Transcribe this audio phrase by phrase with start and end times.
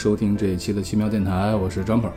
[0.00, 2.08] 收听这一期的奇妙电台，我是 Jumper。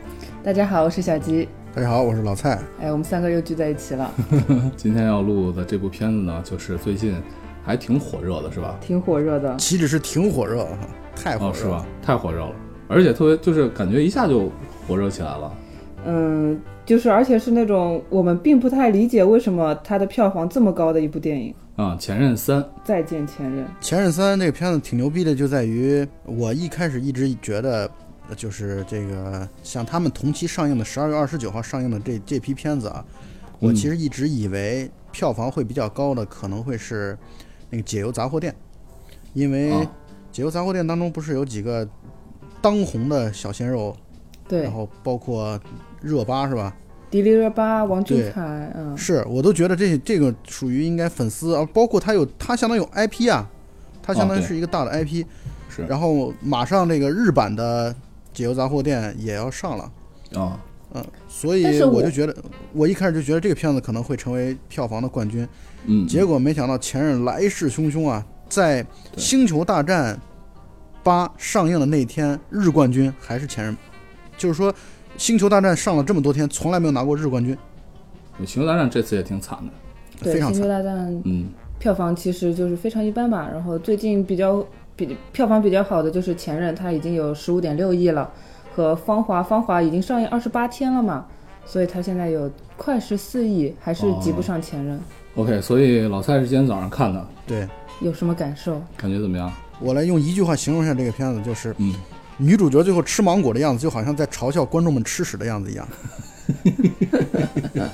[0.42, 1.46] 大家好，我是小吉。
[1.74, 2.58] 大家好，我是老蔡。
[2.80, 4.10] 哎，我们三个又聚在一起了。
[4.74, 7.14] 今天要录的这部片子呢，就是最近
[7.62, 8.74] 还挺火热的，是吧？
[8.80, 10.66] 挺火热的，岂止是挺火热，
[11.14, 11.86] 太火热、哦，是吧？
[12.02, 12.52] 太火热了，
[12.88, 14.50] 而且特别就是感觉一下就
[14.88, 15.52] 火热起来了。
[16.06, 21.54] 嗯，就是而且是那种我们并不太理解为什么它的票房这么高的一部电影。
[21.76, 23.66] 啊，前任三，再见前任。
[23.80, 27.90] 前任三这个片子挺牛逼的，就在于我一开始一直觉得，
[28.36, 33.04] 就是这个像他们同期上映的十二月二十九号上映的这这批片子啊，
[33.58, 37.18] 我其实一直以为票房会比较高的可能会是
[37.70, 38.54] 那个解忧杂货店，
[39.32, 39.72] 因为
[40.30, 41.88] 解忧杂货店当中不是有几个
[42.62, 43.96] 当红的小鲜肉，
[44.46, 45.60] 对，然后包括
[46.00, 46.72] 热巴是吧？
[47.14, 48.42] 迪丽热巴、王俊凯，
[48.74, 53.48] 嗯，是我都觉得这这个属于应该粉丝啊，包括他有他相当于有 IP 啊，
[54.02, 55.24] 他相当于是一个大的 IP，
[55.68, 55.82] 是。
[55.86, 57.94] 然后马上这个日版的
[58.32, 59.92] 解忧杂货店也要上了。
[60.34, 60.60] 啊，
[60.92, 62.34] 嗯，所以我就觉得，
[62.72, 65.46] 我一开始就觉得这个片子可能会成为票房的冠军，
[65.86, 68.82] 嗯，结果没想到前任来势汹汹啊，在
[69.16, 70.20] 《星球大战
[71.04, 73.76] 八》上映的那天，日冠军还是前任，
[74.36, 74.74] 就是说。
[75.16, 77.56] 星球大战上了这么多天，从来没有拿过日冠军。
[78.44, 81.46] 星球大战这次也挺惨的，对，星球大战，嗯，
[81.78, 83.48] 票房其实就是非常一般吧。
[83.52, 84.64] 然后最近比较
[84.96, 88.28] 比票房比较好的就是前任，它已经有十五点六亿了，
[88.74, 91.26] 和芳华，芳华已经上映二十八天了嘛，
[91.64, 94.98] 所以它现在有快十四亿，还是及不上前任。
[95.36, 97.68] OK，所以老蔡是今天早上看的，对，
[98.00, 98.82] 有什么感受？
[98.96, 99.52] 感觉怎么样？
[99.80, 101.94] 我来用一句话形容一下这个片子，就是嗯。
[102.36, 105.88] 女主角最后吃芒果的样子，就好像在嘲笑观众们吃屎的样子一样。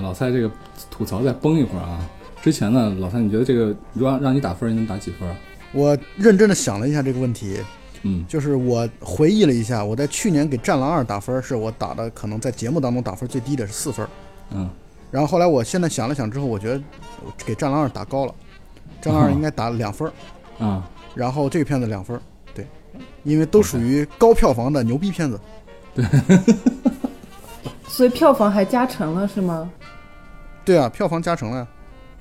[0.00, 0.50] 老蔡这个
[0.90, 2.00] 吐槽再崩一会儿啊。
[2.40, 5.28] 之前呢，老蔡，你觉得这个如果让你打分，你能打几分？
[5.72, 7.60] 我认真的想了一下这个问题，
[8.04, 14.08] 嗯，就是我回忆了一下，我在去年给《战狼二》打分，是我打的可能在节目当中打分最低的是四分，
[14.54, 14.70] 嗯，
[15.10, 16.80] 然后后来我现在想了想之后，我觉得
[17.44, 18.34] 给《战狼二》打高了。
[19.00, 20.10] 张二应该打了两分
[20.58, 22.20] 儿，啊，然后这个片子两分儿，
[22.54, 22.66] 对，
[23.22, 25.40] 因为都属于高票房的牛逼片子，
[25.94, 26.04] 对，
[27.86, 29.70] 所以票房还加成了是吗？
[30.64, 31.68] 对啊，票房加成了，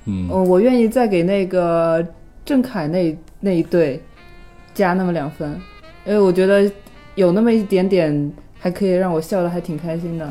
[0.05, 2.05] 嗯，我愿意再给那个
[2.45, 4.01] 郑恺那那一对
[4.73, 5.59] 加那么两分，
[6.05, 6.71] 因为我觉得
[7.15, 10.29] 有那么一点点还可以让我笑的还挺开心的。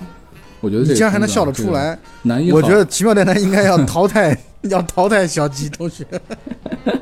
[0.61, 4.37] 我觉得你竟然还能笑得出来，男一，我觉得奇妙电台应该要淘汰。
[4.71, 6.05] 要淘汰小吉同学，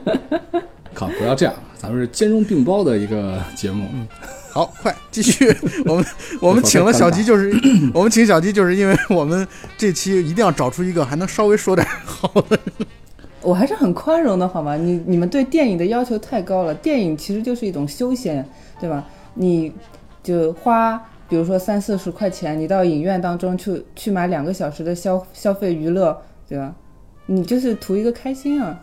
[0.95, 1.09] 靠！
[1.19, 3.87] 不要这样，咱们是兼容并包的一个节目。
[3.93, 4.07] 嗯，
[4.51, 5.55] 好，快继续。
[5.85, 6.05] 我们
[6.41, 7.53] 我们请了小吉，就是
[7.93, 12.59] 我们请小吉，就是因为我们这期一定要找出一个还能稍微说点好的。
[13.43, 14.75] 我还是很宽容的，好吗？
[14.77, 16.75] 你你们对电影的要求太高了。
[16.75, 18.49] 电影其实就是一种休闲，
[18.81, 19.05] 对吧？
[19.35, 19.71] 你
[20.23, 20.97] 就花，
[21.29, 26.17] 比如说三四十块钱，你到影院当中去去买两个小时的消消费娱乐，
[26.49, 26.73] 对吧？
[27.27, 28.79] 你就是图一个开心啊！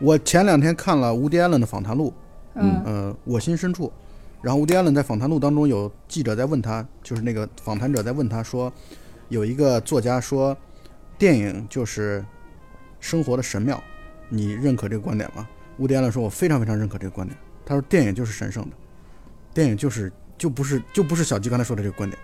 [0.00, 2.12] 我前两天看了吴迪·艾伦的访谈录，
[2.54, 3.92] 嗯，呃，我心深处。
[4.42, 8.72] 然后吴迪·艾伦在访谈录当中有记者在问他，就是那个访谈者在问他说，
[9.28, 10.56] 有一个作家说，
[11.16, 12.24] 电影就是
[12.98, 13.82] 生活的神庙，
[14.28, 15.48] 你认可这个观点吗？
[15.78, 17.38] 吴迪·艾伦说，我非常非常认可这个观点。
[17.64, 18.70] 他说，电影就是神圣的，
[19.54, 22.20] 电影就是就不是就不是小鸡刚才说的这个观点。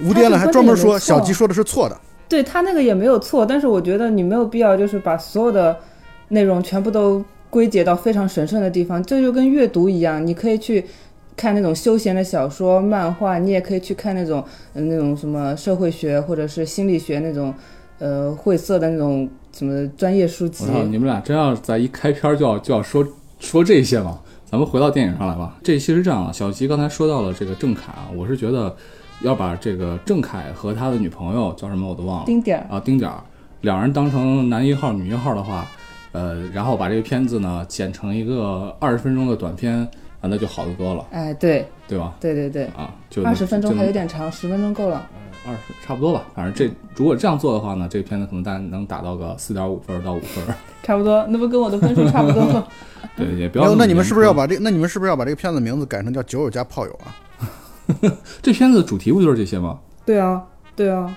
[0.00, 1.98] 吴迪·艾伦还专门说，小鸡说的是错的。
[2.32, 5.76] 对他那个也没有错，但是我觉得你没有必要就是把所有的
[6.28, 9.02] 内容全部都归结到非常神圣的地方。
[9.02, 10.82] 这就跟阅读一样，你可以去
[11.36, 14.42] 看那种休闲的小说、漫画，你也可以去看那种
[14.72, 17.52] 那种什么社会学或者是心理学那种
[17.98, 20.64] 呃晦涩的那种什么专业书籍。
[20.88, 23.06] 你们俩真要在一开篇就要就要说
[23.40, 24.18] 说这些吗？
[24.50, 25.58] 咱们回到电影上来吧。
[25.62, 28.74] 这其实这样啊，小吉刚才说到了这个郑恺啊，我是觉得。
[29.22, 33.22] 要把这个郑恺和他的女朋友叫什么我都忘了，丁点儿啊，丁点儿，
[33.60, 35.66] 两人当成男一号、女一号的话，
[36.12, 39.78] 呃，然后把这个片子呢剪成一个二十分钟的短片，
[40.20, 41.06] 啊，那就好得多了。
[41.10, 42.14] 哎，对，对吧？
[42.20, 45.08] 对对对，啊，就二十分钟还有点长，十分钟够了。
[45.44, 50.44] 二十差不多吧，反正这如果这样做的话呢，这个片子可能大能打到个四点五分到五分。
[50.84, 52.64] 差不多，那不跟我的分数差不多吗。
[53.16, 53.74] 对，也不要。
[53.74, 54.56] 那你们是不是要把这？
[54.60, 57.14] 那你们是不是要把这个片子名字改成叫《酒友加炮友》啊？
[58.42, 59.78] 这片子主题不就是这些吗？
[60.04, 60.42] 对啊，
[60.74, 61.16] 对啊，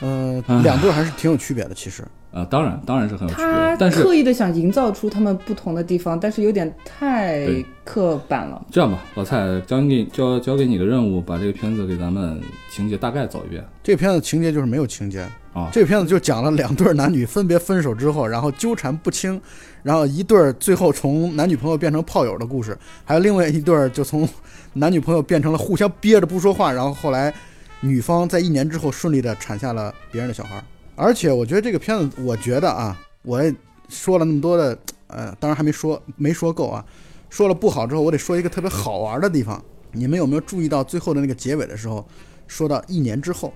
[0.00, 2.04] 呃，两对还是挺有区别的，其实。
[2.32, 3.76] 啊，当然，当然是很有区别。
[3.76, 7.44] 但是刻意的想营造出他们不同的地方，但是有点太
[7.82, 8.64] 刻板了。
[8.70, 12.40] 这样吧，老蔡交给交交给你个任务，把这个片子给咱们
[12.70, 13.64] 情节大概走一遍。
[13.82, 19.40] 这个片子情节就是没有情节，啊这个片子就讲了两对儿男女分别分手之后，然后纠缠不清，
[19.82, 24.28] 然后一对儿最后从男女朋友变成炮友的故事，还有另外一对儿就从
[24.74, 27.32] 男女朋友变成了互相憋着不说话，然后后来
[27.80, 30.64] 女方在一年之后顺利的产下了别人的小孩儿。
[30.96, 33.54] 而且我觉得这个片子，我觉得啊，我也
[33.88, 36.84] 说了那么多的，呃，当然还没说没说够啊，
[37.30, 39.62] 说了不好之后，我得说一个特别好玩的地方。
[39.92, 42.06] 你们有没有注意到最后的那个结尾的时候，
[42.46, 43.52] 说到一年之后？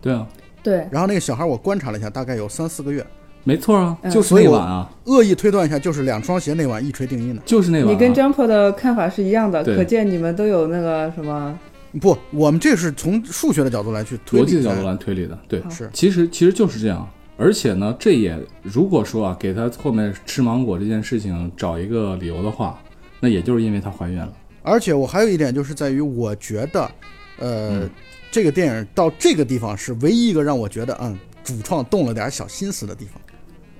[0.00, 0.26] 对啊，
[0.62, 3.04] 对，然后那个小孩儿我观察了一下，大概有三四个月。
[3.44, 7.42] 没错啊，嗯就是那晚啊，恶意推断一下，就是两双鞋那晚一锤定音的。
[7.44, 7.92] 就是那晚、啊。
[7.92, 11.58] 你跟 Jumper 的看法是一样的，可见你们都有那个什么，
[12.00, 17.08] 不，我们这是从数学的角度来去推理逻辑的角度来推理的，对，是其实其实就是这样。
[17.36, 22.80] 而且呢，这也如果说啊，给他后面吃芒果这件事情找一个理由的话，
[23.20, 24.32] 那也就是因为她怀孕了。
[24.62, 26.90] 而且我还有一点就是在于，我觉得，
[27.38, 27.90] 呃，嗯
[28.30, 33.20] 这个电影到这个地方是唯一一个让我觉得，嗯，主创动了点小心思的地方。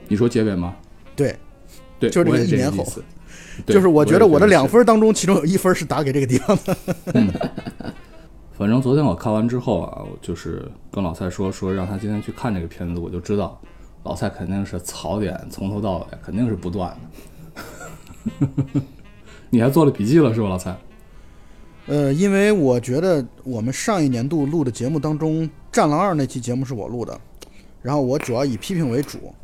[0.08, 0.76] 你说结尾吗？
[1.16, 1.36] 对，
[1.98, 2.84] 对，就是这个一年后
[3.66, 6.76] 就是我觉得我的两也分当中，其中有一分是打给这个地方的。
[8.56, 13.60] 反正昨天我看完之后啊，我就是跟老蔡说说让他今天去看这个片子，我就知道
[14.02, 16.96] 老蔡肯定是槽点从头到尾肯定是不断
[18.32, 18.80] 的。
[19.50, 20.76] 你还做了笔记了是吧，老蔡？
[21.86, 27.20] 呃，因为我觉得我们上一年度录的节目当中，《战狼二》那期节目是我录的，
[27.82, 29.34] 然后我主要以批评为主，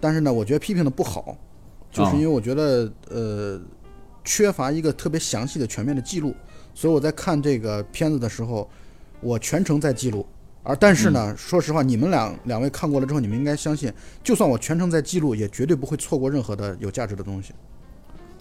[0.00, 1.36] 但是呢，我觉得批评的不好，
[1.90, 3.60] 就是因为我觉得呃
[4.24, 6.34] 缺乏一个特别详细的、全面的记录，
[6.74, 8.68] 所以我在看这个片子的时候，
[9.20, 10.24] 我全程在记录。
[10.62, 13.92] 而但是呢，说实话，你们两两位看过了之后，你们应该相信，
[14.22, 17.54] 就算我全程在记录，也绝对不会错过任何的有价值的东西。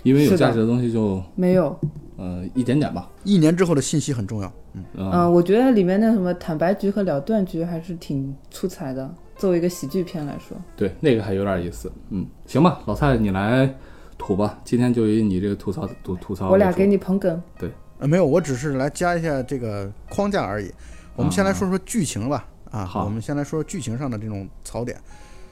[0.03, 1.77] 因为有价值的东西就没有。
[2.17, 3.09] 呃一点点吧。
[3.23, 4.53] 一年之后的信息很重要。
[4.73, 9.09] 嗯，嗯、嗯、我觉得里面那什么坦白局和了断局还是挺出彩的，
[9.39, 10.55] 作为一个喜剧片来说。
[10.75, 11.91] 对，那个还有点意思。
[12.09, 13.73] 嗯，行吧，老蔡你来
[14.17, 16.51] 吐吧，今天就以你这个吐槽吐吐槽为主。
[16.51, 17.39] 我俩给你捧哏。
[17.57, 20.69] 对呃，没有，我只是来加一下这个框架而已。
[21.15, 22.47] 我们先来说说剧情吧。
[22.69, 24.95] 啊，好我们先来说说剧情上的这种槽点。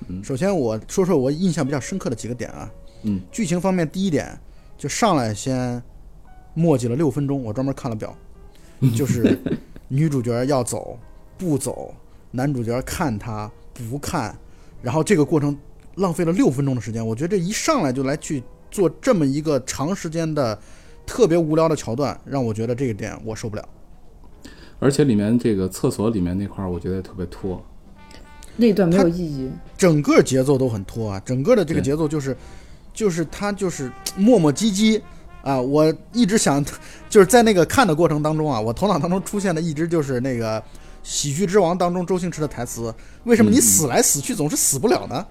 [0.07, 2.69] 嗯首先我说说我印象比较深刻的几个点啊。
[3.03, 4.37] 嗯，剧情方面，第一点
[4.77, 5.81] 就上来先
[6.53, 8.15] 墨迹了六分钟，我专门看了表，
[8.95, 9.39] 就是
[9.87, 10.99] 女主角要走
[11.37, 11.93] 不走，
[12.31, 13.49] 男主角看她
[13.83, 14.37] 不看，
[14.81, 15.57] 然后这个过程
[15.95, 17.05] 浪费了六分钟的时间。
[17.05, 20.57] 我觉得这一上来就来去做这么一个长时间的
[21.05, 23.69] 特别无聊的桥段，让我觉得这个点我受不了。
[24.79, 27.63] 而且里面这个厕所里面那块儿，我觉得特别拖。
[28.55, 29.49] 那段没有意义。
[29.77, 32.35] 整个节奏都很拖啊，整个的这个节奏就是，
[32.93, 35.01] 就是他就是磨磨唧唧
[35.41, 35.59] 啊。
[35.59, 36.63] 我一直想，
[37.09, 40.59] 就是在那个看的过程当中啊，我头脑当中出现的一直就是那个
[41.07, 42.93] 《喜剧之王》当中周星驰的台词：
[43.23, 45.25] 为什么你嗯死来死去总是死不了呢？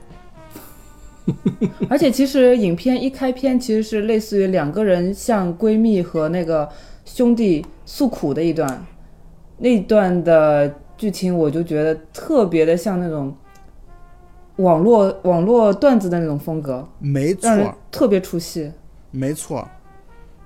[1.91, 6.67] 而且其实影片一开篇其实是类似于两个人向闺蜜和那个
[7.05, 8.87] 兄弟诉苦的一段，
[9.59, 13.37] 那段的剧情我就觉得特别的像那种
[14.57, 18.73] 网络网络段子的那种风格，没错特别出戏。
[19.11, 19.69] 没错。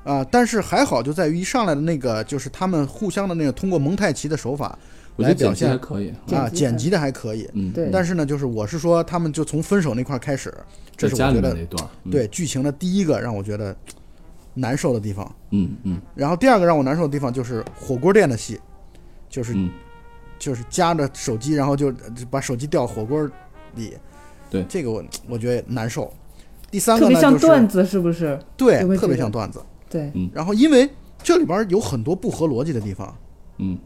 [0.02, 4.76] 啊，但是还好，就在于一上来的那个，就是他们互相的那个通过蒙太奇的手法
[5.16, 6.14] 我觉得剪辑来表现还可以。
[6.34, 7.48] 啊，剪辑的还可以。
[7.54, 10.52] 嗯，对但是呢，就是我是说，他们就从分手那块儿开始，
[10.96, 11.88] 这是我觉得段。
[12.04, 13.76] 嗯、对剧情的第一个让我觉得
[14.54, 15.34] 难受的地方。
[15.50, 18.58] 嗯嗯然后第二个让我难受的地方就是火锅店的戏，
[19.28, 19.70] 就是、嗯，
[20.38, 23.28] 就是夹着手机，然后就就把手机掉火锅
[23.74, 23.94] 里。
[24.48, 26.12] 对这个我我觉得难受。
[26.70, 28.38] 第三特别个呢，就是像段子，是不是？
[28.56, 29.60] 对特别像段子。
[29.88, 30.88] 对，然后因为
[31.20, 33.12] 这里边有很多不合逻辑的地方
[33.58, 33.76] 嗯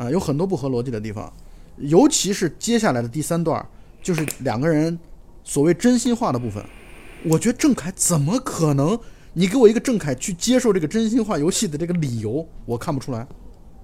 [0.00, 1.30] 啊、有很多不合逻辑的地方，
[1.76, 3.62] 尤其是接下来的第三段，
[4.02, 4.98] 就是两个人
[5.44, 6.64] 所谓真心话的部分。
[7.22, 8.98] 我觉得郑恺怎么可能？
[9.34, 13.26] 你给我一个郑恺去接受这个真心话游戏的这个理由，我看不出来。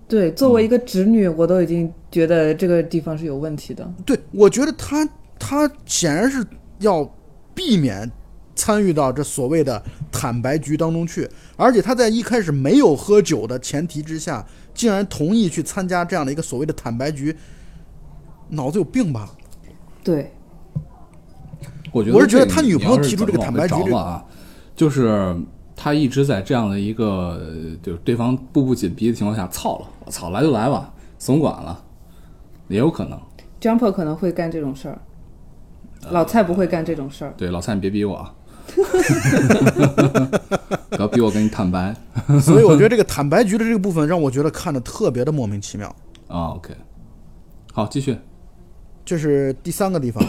[0.08, 3.86] 对，作为一个直女，我都已经觉得这个地方是有问题的。
[4.06, 5.06] 对，我觉得他
[5.38, 6.42] 他显然是
[6.78, 7.04] 要
[7.54, 8.10] 避免
[8.54, 14.46] 参与到这所谓的坦白局当中去，而且他在一开始没有喝酒的前提之下，
[14.76, 17.36] 竟然同意去参加这样的一个所谓的坦白局，
[18.50, 19.28] 脑子有病吧？
[20.04, 20.30] 对，
[21.90, 24.24] 我觉得我是觉得他女朋友提出这个坦白局这个着了啊，
[24.76, 25.34] 就是
[25.74, 31.82] 他一直在这样的一个呃就是对方步步紧逼的情况下，操了，我操，来就来吧，怂管了，
[32.68, 33.18] 也有可能。
[33.60, 34.98] Jumper 可能会干这种事儿，
[36.10, 37.34] 老蔡不会干这种事儿。
[37.36, 38.32] 对，老蔡你别逼我啊，
[40.90, 41.94] 不要逼我跟你坦白
[42.40, 45.94] 所以我觉得这个坦白局的这个部分让我觉得看的特别的莫名其妙。
[46.28, 46.54] 啊。
[46.56, 46.74] OK，
[47.72, 48.18] 好，继续。
[49.04, 50.24] 这是第三个地方。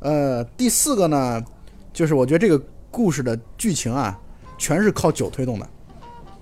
[0.00, 1.42] 呃，第四个呢，
[1.92, 4.18] 就是我觉得这个故事的剧情啊，
[4.58, 5.68] 全是靠酒推动的，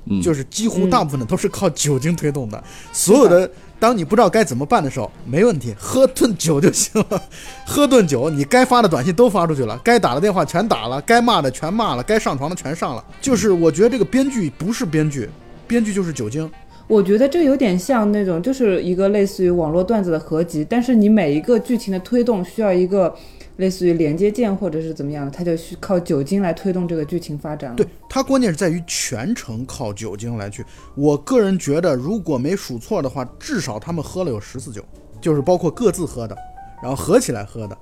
[0.06, 2.64] 嗯，就是几乎大部分的都是靠酒精推动的。
[2.92, 7.22] 所有的，当你不知道该怎么办的时候，没问题，喝顿酒就行了。
[7.64, 13.02] 喝顿酒，你该发的短信都发出去了，该打的电话全打了，该骂的全骂了，该上床的全上了。
[13.22, 15.28] 就是我觉得这个编剧不是编剧，
[15.66, 16.48] 编剧就是酒精。
[16.86, 23.14] 我觉得这有点像那种，就是一个类似于网络段子的合集，但是你每一个剧情的推动需要一个
[23.60, 27.76] 类似于连接键或者是怎么样的，它就需靠酒精来推动这个剧情发展了。
[27.76, 30.64] 对，它关键是在于全程靠酒精来去。
[30.96, 34.82] 我个人觉得，如果没数错的话，至少他们喝了有十次酒，
[35.20, 36.34] 就是包括各自喝的，
[36.82, 37.78] 然后合起来喝的，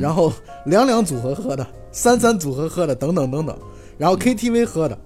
[0.00, 0.32] 然后
[0.64, 3.58] 两两组合喝的，三三组合喝的，等等等等，
[3.98, 4.98] 然后 KTV 喝的，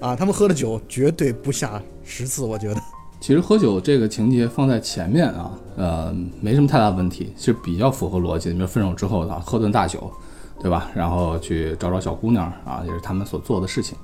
[0.00, 2.80] 啊，他们喝的酒绝对不下十次，我觉得。
[3.20, 8.54] 其实喝酒这个情节放在前面啊，呃，没什么太大问题，是比较符合逻辑的。
[8.54, 10.10] 比如分手之后啊喝顿大酒，
[10.58, 10.90] 对吧？
[10.94, 13.96] 然后去找找小姑娘啊，也是他们所做的事情。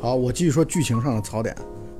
[0.00, 1.54] 好，我继续说剧情上的槽点。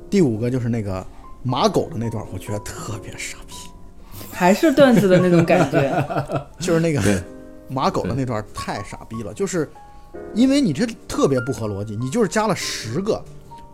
[0.08, 1.06] 第五个就是那个
[1.42, 3.54] 马狗的那段，我觉得特别傻逼，
[4.32, 6.04] 还是段子的那种感觉。
[6.58, 7.02] 就是那个
[7.68, 9.70] 马狗的那段太傻逼了，就是
[10.32, 13.22] 因为你这特别不合逻辑，你就是加了十个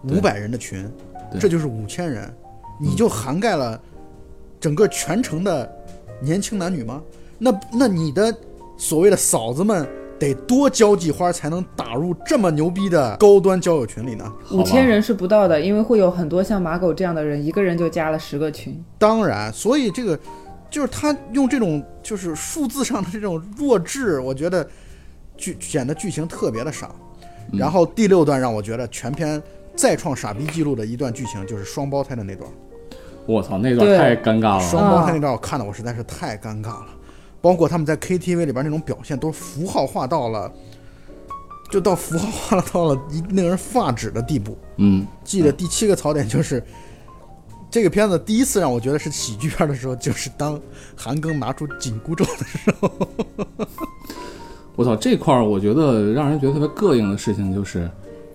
[0.02, 0.90] 五百人的群，
[1.38, 2.32] 这就是五千人，
[2.81, 3.81] 你就涵盖了
[4.61, 5.71] 整个全城的
[6.21, 7.02] 年轻男女吗？
[7.38, 8.35] 那那你的
[8.76, 9.88] 所谓的嫂子们
[10.19, 14.33] 得多交际花才能打入这么牛逼的高端交友群里呢？
[14.52, 18.81] 五千人是不到的，因为会有很多像马狗这样的人，一个人就加了十个群。
[18.99, 20.19] 当然，所以这个
[20.71, 24.64] 就是他用这种就是数字上的这种弱智，我觉得
[25.37, 26.88] 剧显得剧情特别的傻。
[27.52, 29.43] 嗯然后第六段让我觉得全篇
[29.75, 32.50] 再创傻逼记录的一段剧情，就是双胞胎的那段。
[33.26, 34.61] 我操，那段太尴尬了。
[34.61, 36.87] 双胞胎那段我看的我实在是太尴尬了，
[37.41, 40.50] 包括他们在 KTV 里边那种表现，都符号化到了，
[41.71, 44.59] 就到符号化了到了一令人发指的地步。
[44.79, 46.62] 嗯，记得第七个槽点就是，
[47.71, 50.61] 这个片子第一次让我觉得是喜剧片的时候，就是当
[50.97, 52.91] 韩庚拿出紧箍咒的时候。
[54.75, 57.88] 我操，这块儿我觉得让人觉得特别膈应的事情就是，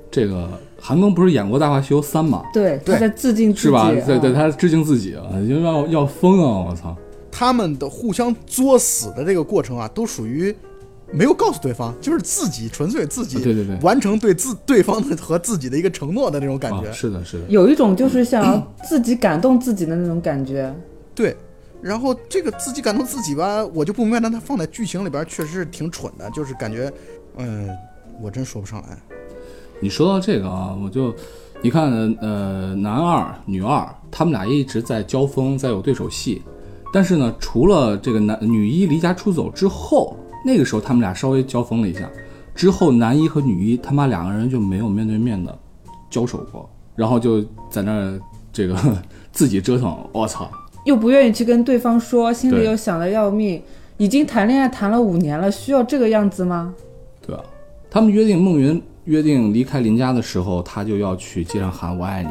[0.09, 0.49] 这个
[0.87, 2.41] 韩庚不是演过《大话西游三》吗？
[2.53, 3.61] 对，他在致敬自己。
[3.63, 3.91] 是吧？
[3.91, 6.69] 对对，啊他致敬自己啊，就要要疯啊！
[6.69, 6.95] 我操，
[7.29, 10.55] 他们的互相作死的这个过程啊，都属于
[11.11, 16.87] 没有告诉对方，就是自己纯粹自己对对对完成对自对方的和自己的一个承诺的那种感觉。
[16.87, 20.73] 啊，是的，是的，有一种就是想要自己感动自己的那种感觉。
[21.13, 21.35] 对，
[21.81, 26.89] 然后这个自己感动自己吧，我就不明白，但他放在剧情里边确实是挺蠢的，就是感觉，
[27.35, 27.67] 嗯、
[28.21, 28.97] 我真说不上来。
[29.79, 31.13] 你说到这个啊，我就
[31.61, 31.91] 你看，
[32.21, 36.41] 呃，男二、女二，他们俩一直在交锋，在有对手戏。
[36.93, 40.15] 但是呢，除了这个男女一离家出走之后，
[40.45, 42.09] 那个时候他们俩稍微交锋了一下，
[42.55, 45.57] 之后男一和女一他妈两个人就没有面对面的
[46.09, 48.19] 交手过，然后就在那儿
[48.53, 48.75] 这个
[49.31, 49.95] 自己折腾。
[50.11, 50.49] 我操，
[50.85, 53.61] 又不愿意去跟对方说，心里又想的要命。
[53.97, 56.73] 已经谈恋爱谈了五年了，需要这个样子吗？
[57.25, 57.43] 对啊？
[57.89, 62.29] 他们约定孟云约定离开林家的时候，他就要去街上喊“我爱你”，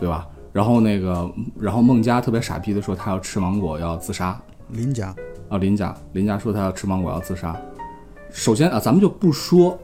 [0.00, 0.26] 对吧？
[0.52, 1.28] 然后那个，
[1.60, 5.12] 然后孟佳特别傻逼的说他要吃芒果要自杀林家，
[5.48, 7.60] 啊，林家林家说他要吃芒果要自杀。
[8.30, 9.76] 首先啊，咱们就不说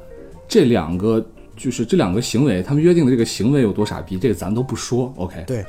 [0.46, 1.24] 这两个
[1.56, 5.12] 就是这两个行为，他们约定的这个行为有多傻逼，这个咱都不说。
[5.16, 5.66] OK，对，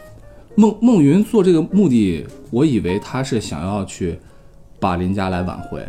[0.56, 4.20] 孟孟云做这个目的，我以为他是想要去
[4.80, 5.84] 把林家来挽回，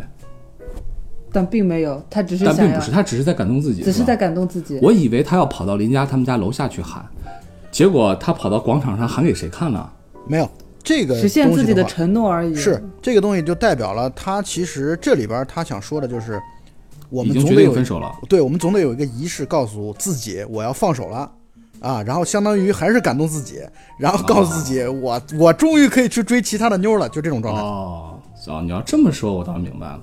[1.33, 4.79] 但并没有，他只是想，但并不是，他只是在感动自己，只是在感动自己。
[4.83, 7.05] 我以为他要跑到林家他们家楼下去喊，
[7.71, 9.89] 结果他跑到广场上喊给谁看呢？
[10.29, 10.49] 没有
[10.85, 12.55] 这个实现自己的东西话承诺而已。
[12.55, 16.41] 是这个东西就代表了他其实这里边他想说的就是，
[17.09, 18.12] 我们总得有分手了。
[18.29, 21.31] 对，我们总得有一个仪式，告诉自己我要放手了
[21.81, 23.61] 啊，然后相当于还是感动自己，
[23.99, 27.61] 然后告诉自己、我我终于可以去追其他的妞了，就这种状态。
[27.61, 30.01] 哦，哦，你要这么说，我倒明白了。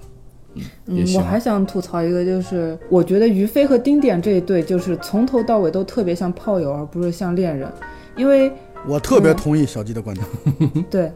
[0.56, 1.22] 嗯，我。
[1.22, 7.72] 还想吐槽一个，就是我觉得于飞和丁点这一对，就是从头到尾都特别像炮友，而不是像恋人。
[8.15, 8.51] 因为
[8.88, 11.12] 我特嗯别同意小鸡的观点，对，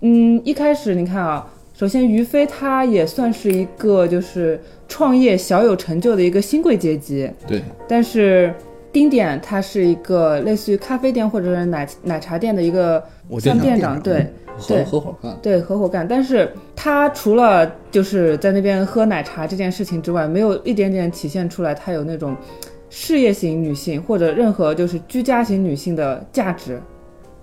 [0.00, 8.52] 嗯，一开始你看啊，首先于飞他也算是一个就是创业小有成就的一个新贵阶级，对，但是
[8.92, 13.02] 丁点他是一个类似于咖啡店或者是奶奶茶店的一个
[13.38, 14.26] 像店长，店长对。
[14.58, 15.38] 合对合伙干。
[15.42, 16.06] 对，合伙干。
[16.06, 22.36] 但是他除了就是在那边喝奶茶这件事情之外，没有一点点体现出来他有那种
[22.90, 26.80] 事业型女性或者任何就是居家型女性的价值。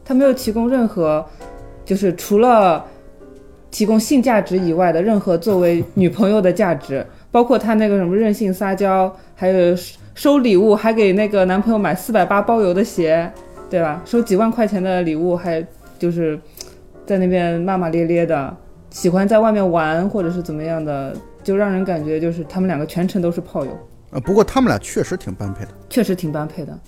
[0.05, 1.25] 他没有提供任何，
[1.85, 2.85] 就是除了
[3.71, 9.75] 提供性价值以外的任何作为 女朋友的价值，包括他那个什么任性撒娇，还有
[10.13, 13.31] 收礼物，还给那个男朋友买四百八包邮的鞋，
[13.69, 14.01] 对吧？
[14.05, 15.65] 收几万块钱的礼物，还
[15.97, 16.37] 就是
[17.05, 18.55] 在那边骂骂咧咧的，
[18.89, 23.71] 喜欢在外面玩或者是怎么样的，就让人感觉就是他们两个全程都是炮友。
[24.11, 25.71] 呃，不过他们俩确实挺般配的。
[25.89, 26.79] 确实挺般配的，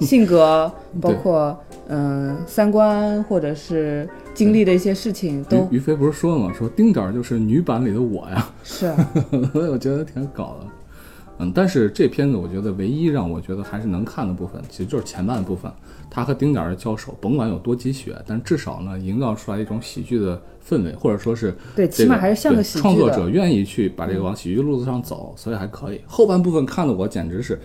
[0.00, 1.56] 性格包括
[1.86, 6.52] 嗯、三观或者是经历的一些事情都于于飞不是说了吗？
[6.52, 9.12] 说丁点儿就是女版里的我呀，是啊，
[9.54, 10.66] 我觉得挺搞的。
[11.38, 15.72] 嗯，但是这片子我觉得唯一让我觉得还是能看的部分，其实就是前半部分，
[16.08, 23.28] 他和丁点儿的交手，甭管有多鸡血，但至少呢，营造出来一种喜剧的氛围，或者说是对，这个起码还是像个喜剧创作者。
[23.28, 26.00] 愿意去把这个往喜剧路子上走，所以还可以。
[26.06, 27.58] 后半部分看的我简直是，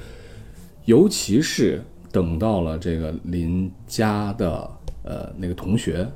[0.85, 1.79] 尤其是
[2.11, 4.67] 等到了这个林家的
[5.03, 6.07] 呃那个同学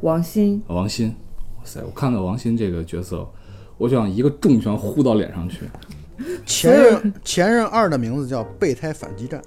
[0.00, 1.08] 王鑫，王鑫，
[1.58, 1.82] 哇塞！
[1.84, 3.28] 我看到王鑫这个角色，
[3.76, 5.66] 我就想一个重拳呼到脸上去。
[6.46, 9.42] 前任前任二的名字叫备胎反击战，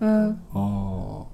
[0.00, 1.26] 嗯，哦，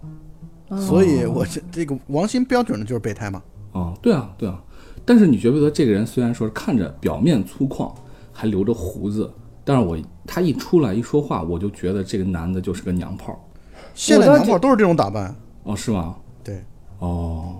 [0.76, 3.42] 所以我这这个王鑫标准的就是备胎嘛。
[3.72, 4.60] 哦，对啊，对啊。
[5.04, 7.92] 但是你觉不觉得这个人虽然说看着表面粗犷，
[8.32, 9.30] 还留着胡子，
[9.64, 13.38] 但是我他一出来一说话，我就觉得这个男的就是个娘炮。
[13.94, 16.16] 现在娘炮都是这种打扮，哦，是吗？
[16.42, 16.64] 对，
[16.98, 17.56] 哦，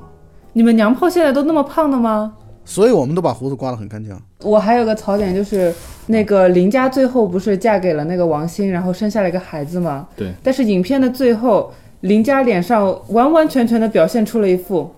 [0.53, 2.35] 你们娘炮现在都那么胖的吗？
[2.65, 4.17] 所以我们都把胡子刮得很干净。
[4.43, 5.73] 我还有个槽点就是，
[6.07, 10.09] 那个林家最后不是嫁给了那个王鑫，然后生下了一个孩子吗？
[10.17, 14.91] 对，但是影片的最后，林家脸上完完全全的表现出了一副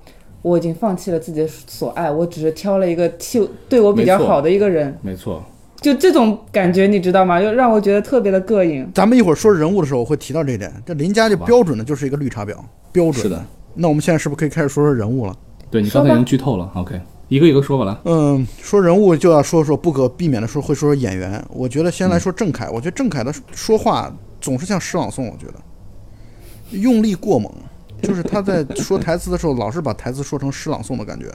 [0.43, 5.43] 我已经放弃了自己的所爱，我只是挑了一个替对我比较好的一个人，没错。
[5.81, 7.41] 就这种感觉，你知道吗？
[7.41, 8.88] 就让我觉得特别的膈应。
[8.95, 10.73] 咱们一会儿说人物的时候我会提到这一点。
[10.85, 12.57] 这林家就标准的就是一个绿茶婊，
[12.91, 13.45] 标准是的。
[13.75, 15.37] 那我们现在是不是可以开始说说人物了？
[15.71, 17.97] 对你刚才已经剧透了，OK，一个一个说吧，来。
[18.05, 21.45] 嗯，说人物就要说说不可避免的说会说说演员。
[21.51, 27.53] 我觉得先来说郑恺，我觉得郑恺的说话总是像诗朗诵，我觉得用力过猛，
[28.03, 31.27] 就是他在说台词的时候老是把台词说成诗朗诵的感觉。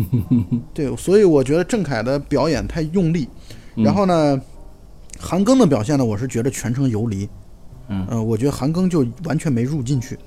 [0.74, 3.28] 对，所以我觉得郑恺的表演太用力。
[3.76, 4.40] 然后呢，
[5.18, 7.28] 韩庚的表现呢，我是觉得全程游离。
[7.88, 10.18] 嗯呃，我觉得韩庚就完全没入进去。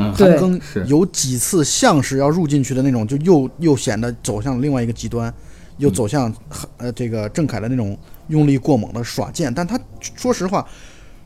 [0.00, 5.32] 嗯，韩庚是有几次像是要入进去的那种，就又又显得走向另外一个极端，
[5.78, 6.32] 又走向
[6.78, 7.96] 呃这个郑恺的那种
[8.28, 9.52] 用力过猛的耍剑。
[9.52, 9.78] 但他
[10.16, 10.66] 说实话，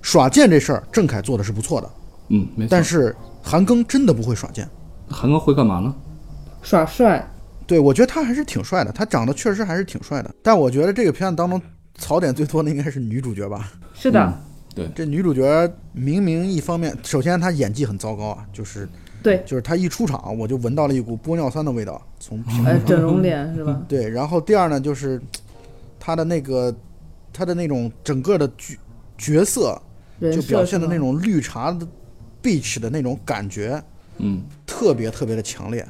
[0.03, 1.91] 耍剑这事儿，郑恺做的是不错的，
[2.29, 2.69] 嗯，没错。
[2.71, 4.69] 但是韩庚真的不会耍剑。
[5.09, 5.95] 韩庚会干嘛呢？
[6.63, 7.31] 耍帅，
[7.67, 10.35] 对我觉得他还是挺帅的，他长得确实还是挺帅的。
[10.43, 11.61] 但我觉得这个片子当中
[11.97, 13.71] 槽点最多的应该是女主角吧。
[13.95, 14.35] 是的，嗯
[14.75, 18.89] 对，这女主角明明一方面，首先她演技很糟糕啊，就是
[19.23, 23.83] 对，就是她一出场我就闻到了一股玻尿酸的味道，从屏呃，整容脸是吧？
[23.89, 25.21] 对，然后第二呢，就是
[26.01, 26.75] 她的那个
[27.33, 28.77] 她的那种整个的角
[29.17, 29.81] 角色，
[30.21, 31.87] 就表现的那种绿茶的
[32.43, 33.83] bitch 的那种感觉，
[34.19, 35.87] 嗯，特别特别的强烈。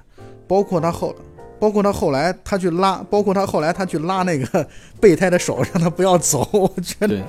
[0.47, 1.15] 包括她后，
[1.59, 4.69] 包括他后来他去拉，包括他后来他去拉那个
[5.01, 6.47] 备胎的手，让他不要走。
[6.53, 7.23] 我觉得，对，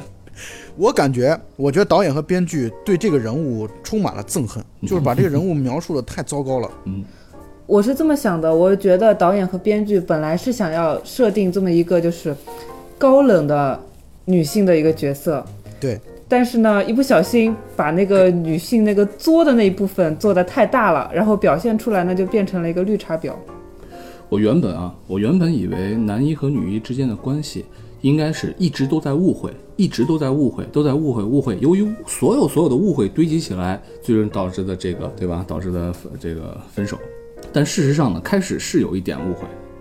[0.78, 6.70] 我感觉，我觉得导演和编剧对这个人物充满了憎恨，就是把这个人物描述的太糟糕了。
[6.86, 7.04] 嗯
[7.68, 12.36] 我是这么想的，我觉得导演和编剧本来是想要设定这么一个就是
[12.96, 13.80] 高冷的
[14.26, 15.44] 女性的一个角色，
[15.80, 23.32] 对，但是呢，一不小心把那个女性那个作的那一部分做的太大了，然后表现出来呢就变成了一个绿茶婊。
[24.30, 27.66] 我原本啊，我原本以为男一和女一之间的关系
[28.06, 31.58] 应该是一直都在误会，一直都在误会，都在误会误会。
[31.60, 35.44] 由于所有所有的误会堆积起来，最终导致的这个，对吧？
[35.48, 37.00] 导致的这个分手。
[37.52, 39.40] 但事实上呢，开始是有一点误会，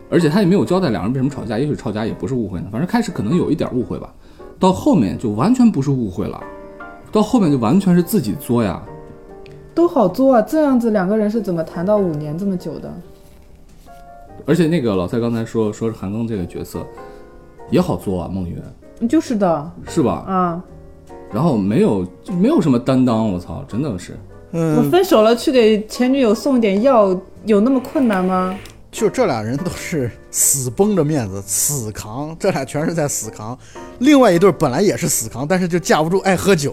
[0.08, 4.10] 而且他也没有交代两人为什么吵架，也许吵架也不是误会呢，反正开始可能有一点误会吧。
[4.58, 6.42] 到后面就完全不是误会了，
[7.12, 8.82] 到后面就完全是自己作呀。
[9.74, 10.40] 都好作啊！
[10.40, 12.90] 这样子两个人是怎么谈到五年这么久的？
[14.46, 16.86] 而且那个老蔡刚才说说是韩庚这个角色
[17.70, 20.24] 也好做啊，梦云就是的是吧？
[20.26, 20.62] 啊，
[21.32, 22.06] 然后没有
[22.40, 24.12] 没有什么担当，我操，真的是。
[24.52, 28.56] 我嗯，分手了去给前女友送点药，有那么困难吗？
[28.92, 33.58] 就这俩人都是死绷着面子，死扛，这俩全是在死扛。
[33.98, 36.72] 另外一对本来也是死扛，但是就架不住爱喝酒。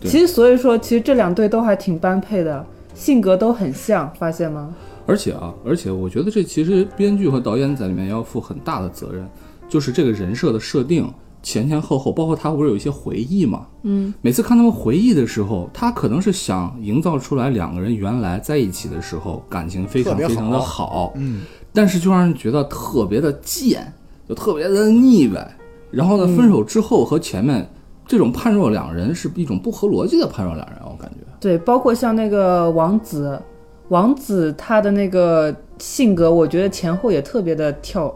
[0.00, 4.74] 对 其实所以说，其实这两对都还挺般配的，性格都很像，发现吗？
[5.06, 9.24] 而且啊，而且我觉得这其实编剧和导演在里面要负很大的责任，
[9.68, 13.66] 就是这个人设的设定前前后后，包括他不是有一些回忆嘛？
[13.82, 23.92] 嗯，每次看他们回忆的时候，他可能是想营造出来两个人原来在一起的时候感情非常非常的好好，嗯，但是就让人觉得特别的贱，
[24.28, 25.56] 就特别的腻歪。
[25.92, 27.64] 然后呢，分手之后和前面
[28.08, 31.18] 这种判若两人是一种不合逻辑的判若两人，我感觉。
[31.38, 33.40] 对，包括像那个王子，
[33.88, 38.12] 王子他的那个性格，我觉得前后也特别的跳。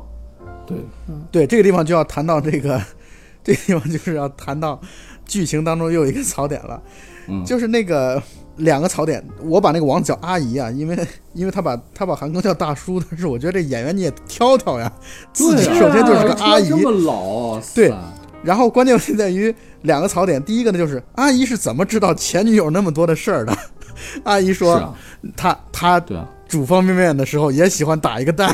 [0.70, 2.80] 对，对，这个地方就要谈到这个，
[3.42, 4.80] 这个地方就是要谈到
[5.26, 6.82] 剧情当中又有一个槽点了，
[7.28, 7.44] 嗯。
[7.46, 8.22] 就是那个
[8.56, 9.24] 两个槽点。
[9.42, 10.96] 我把那个王子叫阿姨啊，因为
[11.32, 14.92] 因为他把他把韩庚叫大叔，但是我觉得这演员你也挑挑呀，
[15.32, 17.92] 自己首先就是个阿姨这，么老，对
[18.42, 23.56] 然后关键问题在于两个槽点，第一个呢就是阿姨是怎么知道前女友那么多的事儿的？
[24.24, 24.94] 阿姨说啊，
[25.36, 28.50] 她她啊，煮方便面的时候也喜欢打一个蛋，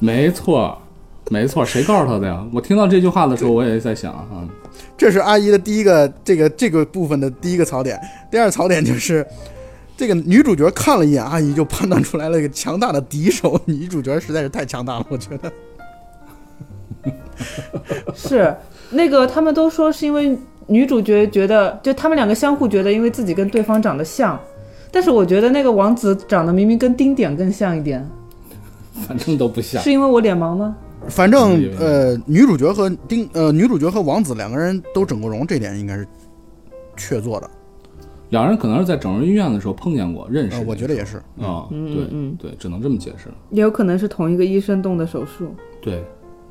[0.00, 0.76] 没错，
[1.30, 2.44] 没错，谁告诉他的呀？
[2.52, 4.26] 我听到这句话的时候，我也在想啊，
[4.96, 8.00] 这是阿姨的第一个这个这个部分的第一个槽点。
[8.30, 9.24] 第二槽点就是，
[9.96, 13.60] 这个女主角看了一眼阿姨，就判断出来了一个强大的敌手。
[13.66, 15.52] 女主角实在是太强大了，我觉得。
[18.14, 18.54] 是
[18.90, 20.36] 那个他们都说是因为
[20.66, 24.38] 女主角觉得，就他们两个相互觉得，因为自己跟对方长得像。
[24.90, 28.06] 但是我觉得那个王子长得明明跟丁点更像一点，
[29.06, 29.82] 反正都不像。
[29.82, 30.76] 是因为我脸盲吗？
[31.08, 36.06] 反正嗯呃，女主角和丁呃女主角和王子两个人都整过容，这点应该是
[36.96, 37.50] 确做的。
[38.28, 40.64] 两人可能是在整容医院的时候碰见过，认识呃，。
[40.66, 41.16] 我觉得也是。
[41.40, 43.34] 啊，嗯对嗯对，只能这么解释了。
[43.50, 45.54] 也有可能是同一个医生动的手术。
[45.80, 46.04] 对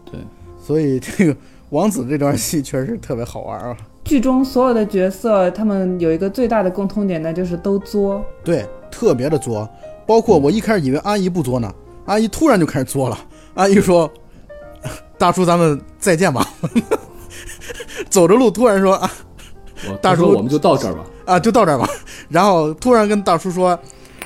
[0.04, 0.20] 对，
[0.60, 1.36] 所以这个
[1.70, 3.78] 王子这段戏确实特别好玩啊。
[4.04, 8.26] 剧中所有的角色，他们有一个最大的共通点，那就是都作。
[8.44, 9.70] 对，特别的作。
[10.08, 11.72] 包括我一开始以为阿姨不作呢，
[12.10, 13.16] 阿姨突然就开始作了。
[13.54, 14.12] 阿姨说
[15.16, 16.44] ：“大叔，咱们再见吧。”
[18.10, 19.12] 走着路突然说：“啊
[19.88, 21.06] 我大叔我们就到这儿吧。
[21.26, 21.88] 啊，就到这儿吧。”
[22.28, 23.78] 然后突然跟大叔说：“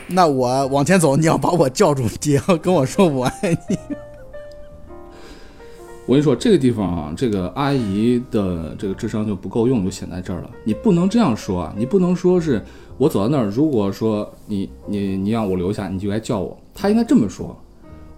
[0.07, 3.77] 那我往前走，你要把我叫住，你要跟我说我爱你。
[6.07, 10.49] 我跟你说，这个地方啊，这个阿姨的这个智商就不够用，就显在这儿了。
[10.63, 12.63] 你不能这样说啊，你不能说是
[12.97, 16.57] 我走到那儿，如果说你你你让我留下，你就该叫我。
[16.73, 17.55] 他应该这么说：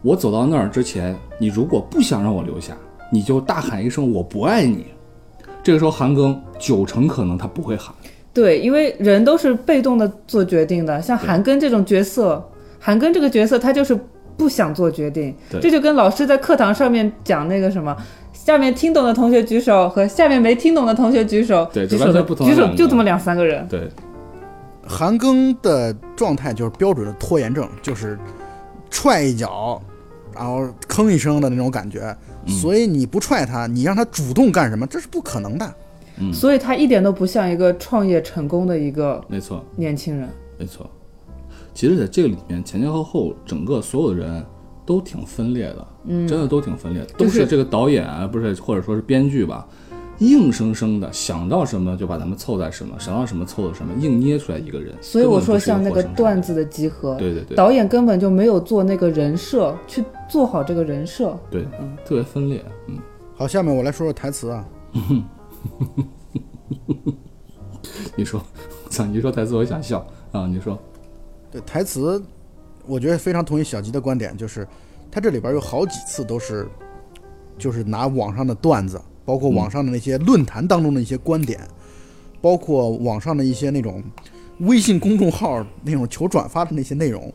[0.06, 2.78] 我走到那儿之前，你如果不想让我留下，
[3.12, 4.86] 你就大喊一声“我不爱你”。
[5.64, 7.92] 这个时候，韩庚九成可能他不会喊。
[8.32, 12.48] 对，因为人都是被动的做决定的，像韩庚这种角色，
[12.80, 14.00] 韩庚这个角色他就是
[14.38, 17.98] 不想做决定，这就跟老师在课堂上面讲那个什么。
[18.32, 21.68] 下面听懂的同学举手，和下面没听懂的同学举手。
[21.74, 23.68] 对这举手的不同举手就这么两三个人。
[23.68, 23.90] 对，”
[24.86, 28.20] 韩庚的状态就是标准的拖延症，就是
[28.92, 29.82] 踹一脚，
[30.36, 32.16] 然后吭一声的那种感觉。
[32.48, 35.76] 所以你不踹他，你让他主动干什么，这是不可能的。
[36.20, 39.66] 嗯，所以他一点都不像一个创业成功的一个没错。
[39.76, 40.30] 年轻人。
[40.58, 40.90] 没错，
[41.74, 44.46] 其实在这个里面前前后后整个所有的人
[44.86, 49.68] 都挺分裂的，嗯，真的都挺分裂的，都是是这个导演啊，不是或者说是编剧吧，
[50.20, 54.94] 硬生生的想到什么就把咱们凑在什么，想到什么凑到什么，硬捏出来一个人。
[55.02, 61.38] 所以我说像那个段子的集合，对对对导演根本就没有做那个人设，去做好这个人设。
[61.50, 62.98] 对，嗯特别分裂，嗯，
[63.36, 64.66] 好，下面我来说说台词啊。
[68.16, 68.42] 你说，
[68.90, 70.80] 操， 你说台词我想笑啊，你说，
[71.52, 72.22] 对台词，
[72.86, 74.68] 我觉得非常同意小吉的观点，就是
[75.12, 76.68] 他这里边有好几次都是，
[77.58, 81.60] 就是拿网上的段子，包括网上的那些论坛当中的一些观点，
[82.42, 84.04] 包括网上的一些那种
[84.60, 87.34] 微信公众号那种求转发的那些内容，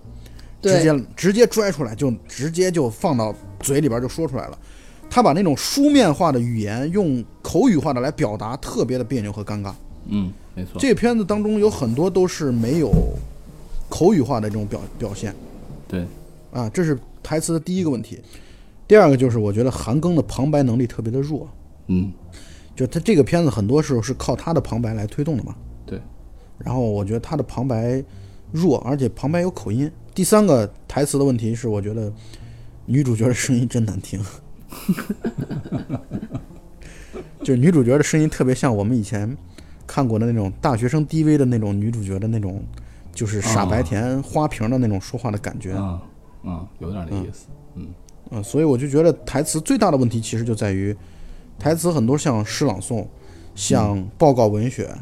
[0.62, 4.58] 直接直接拽出来，就直接就放到嘴里边就说出来了。
[5.10, 9.74] 他把那种书面化的语言用口语化的来表达，特别的别扭和尴尬。
[10.06, 12.92] 嗯，没错，这个片子当中有很多都是没有
[13.88, 15.34] 口语化的这种表表现
[15.88, 16.06] 对，
[16.52, 18.20] 啊，这是台词的第一个问题。
[18.86, 21.48] 第二个就是我觉得韩庚的旁白能力特别的弱，
[21.90, 22.12] 嗯，
[22.74, 25.54] 就他这个片子很多时候是靠他的旁白来推动的嘛。
[25.84, 26.00] 对，
[26.58, 28.02] 然后我觉得他的旁白
[28.52, 29.90] 弱，而且旁白有口音。
[30.14, 32.12] 第三个台词的问题是，我觉得
[32.86, 34.20] 女主角的声音真难听，
[37.42, 39.36] 就是女主角的声音特别像我们以前
[39.86, 42.62] 看过的那种大学生 DV 的那种女主角的那种，
[43.12, 45.72] 就是傻白甜花瓶的那种说话的感觉。
[45.72, 46.02] 啊
[46.44, 47.88] 啊，有点那意思，嗯
[48.30, 50.96] 嗯，所以我就觉得台词最大的问题其实就在于，
[51.60, 53.06] 台词很多像诗朗诵，
[53.54, 54.92] 像报告文学，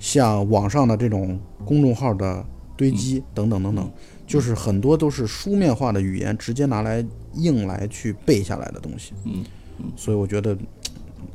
[0.00, 2.44] 像网上的这种公众号的
[2.76, 3.88] 堆积等等等等，
[4.26, 7.02] 就是很多都是书面化的语言，直接拿来
[7.34, 9.12] 硬来去背下来的东西。
[9.24, 9.44] 嗯
[9.96, 10.58] 所以我觉得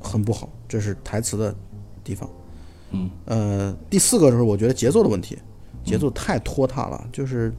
[0.02, 1.56] 很不好，这是台词的
[2.04, 2.30] 地方。
[2.92, 5.38] 嗯，呃，第四个就是我觉得节奏的问题，
[5.86, 7.54] 节奏太拖沓了，就是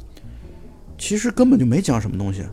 [0.99, 2.45] 其实根本就没讲什么东西。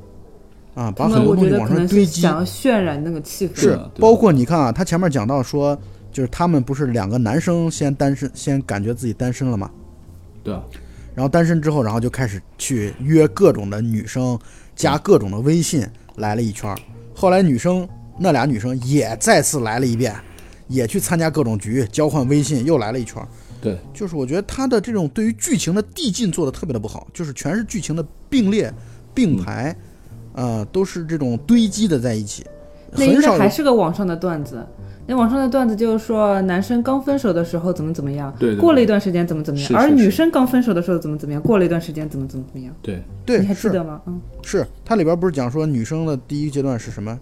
[0.73, 2.15] 啊，把很多东西往上堆积。
[2.15, 3.59] 是想要渲染那个气氛。
[3.59, 5.77] 是，包括你看啊，他前面讲到说，
[6.11, 9.69] 就是他们不是两个男生先单身，先感觉自己单身了嘛，
[10.43, 10.63] 对啊，
[11.13, 14.39] 然后单身之后，然后就开始去约各种的女生，
[14.75, 16.73] 加各种的微信来了一圈。
[17.13, 20.15] 后来女生那俩女生也再次来了一遍，
[20.67, 23.21] 也去参加各种局，交换微信，又来了一圈。
[23.61, 28.73] 对，就是我觉得他的这种对于剧情的递进做的特别的不好，就是全是剧情的并列、
[29.13, 29.75] 并排，
[30.33, 32.45] 呃，都是这种堆积的在一起，
[32.91, 34.65] 那应很少有该还是个网上的段子。
[35.07, 43.99] 那网上的段子就是说，男生刚分手的时候怎么怎么样，对对对过了一段时间怎么怎么样，是是而女生刚分手的时候怎么怎么样，过了一段时间怎么怎么怎么样，对，对，你还记是得吗？
[44.05, 47.19] 嗯，是，它里边不是讲说女生的第一阶段是什么，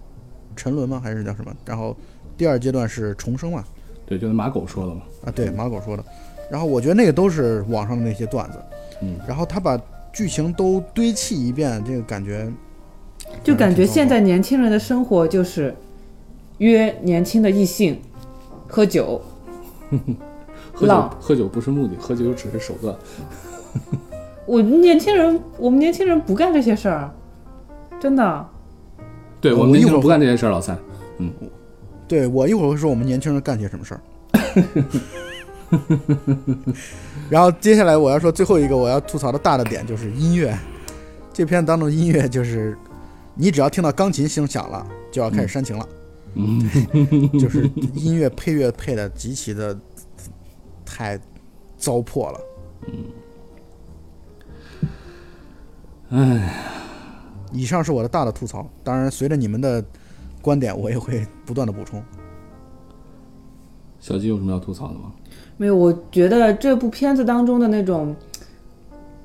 [0.54, 1.00] 沉沦吗？
[1.02, 1.52] 还是叫什么？
[1.64, 1.96] 然后
[2.36, 3.64] 第二阶段是重生嘛？
[4.06, 6.04] 对，就是马狗说的嘛，啊，对，马狗说的。
[6.50, 8.58] 然后我觉得那个都是网上的那些段子，
[9.02, 9.80] 嗯，然后他把
[10.12, 12.46] 剧情都堆砌一遍，这个感觉
[13.42, 15.74] 就感觉现在年轻人的生活就是
[16.58, 18.00] 约年轻的异性
[18.68, 19.20] 喝酒，
[20.72, 22.94] 喝酒喝酒不是目的，喝酒只是手段。
[24.46, 27.10] 我们年轻人，我们年轻人不干这些事儿，
[28.00, 28.46] 真的。
[29.40, 30.78] 对呃我一会儿我们年轻人不干这些事儿，老三。
[31.18, 31.32] 嗯。
[32.06, 34.00] 对我一会儿会说我们年轻人干些什么事儿。
[37.30, 40.52] 然后接下来我要说最后一个我要吐槽的大的点就是音乐，
[41.32, 42.76] 这片当中音乐就是，
[43.40, 45.88] 你只要听到钢琴声响了，就要开始煽情了，
[46.34, 46.60] 嗯，
[47.40, 49.74] 就是音乐配乐配的极其的
[50.84, 51.18] 太
[51.78, 52.40] 糟粕了。
[52.86, 52.94] 嗯
[56.10, 56.54] 哎，
[57.50, 59.82] 以上是我的大的吐槽，当然随着你们的
[60.42, 62.02] 观点，我也会不断的补充。
[64.00, 65.12] 小鸡有什么要吐槽的吗？
[65.56, 68.14] 没有，我觉得这部片子当中的那种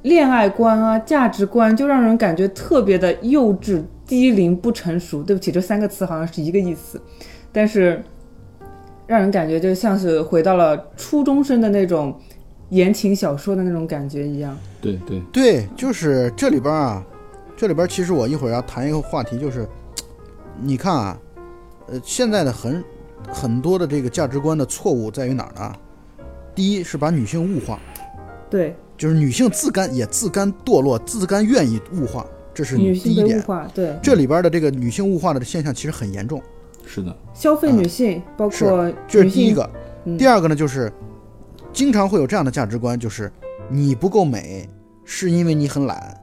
[0.04, 5.23] 恋爱观啊、价值观，就让人感觉特别的幼稚、低龄、不成熟。
[5.23, 7.01] 对不起，这三个词好像是一个意思，
[7.51, 8.03] 但是
[9.07, 12.19] 让人感觉就像是回到了初中生的那种
[12.69, 14.57] 言情小说的那种感觉一样。
[14.81, 17.03] 对对，对，就是这里边啊，
[17.55, 19.67] 这里边其实我一会儿要谈一个话题，就是
[20.61, 21.19] 你看啊，
[21.87, 22.83] 呃，现在的很
[23.31, 25.75] 很多的这个价值观的错误在于哪儿呢？
[26.53, 27.77] 第一是把女性物化，
[28.49, 33.27] 对，就是女性自甘也自甘堕落，自甘愿意物化，这是女性第一点。
[33.27, 36.41] 被物化，对，这里边的这个女性物化的现象其实很严重，
[36.87, 39.61] 是的，消费女性，包括这是，第一个。
[40.05, 40.93] 嗯第二个呢，就是
[41.73, 43.31] 经常会有这样的价值观，就是
[43.69, 44.69] 你不够美，
[45.03, 46.21] 是因为你很懒，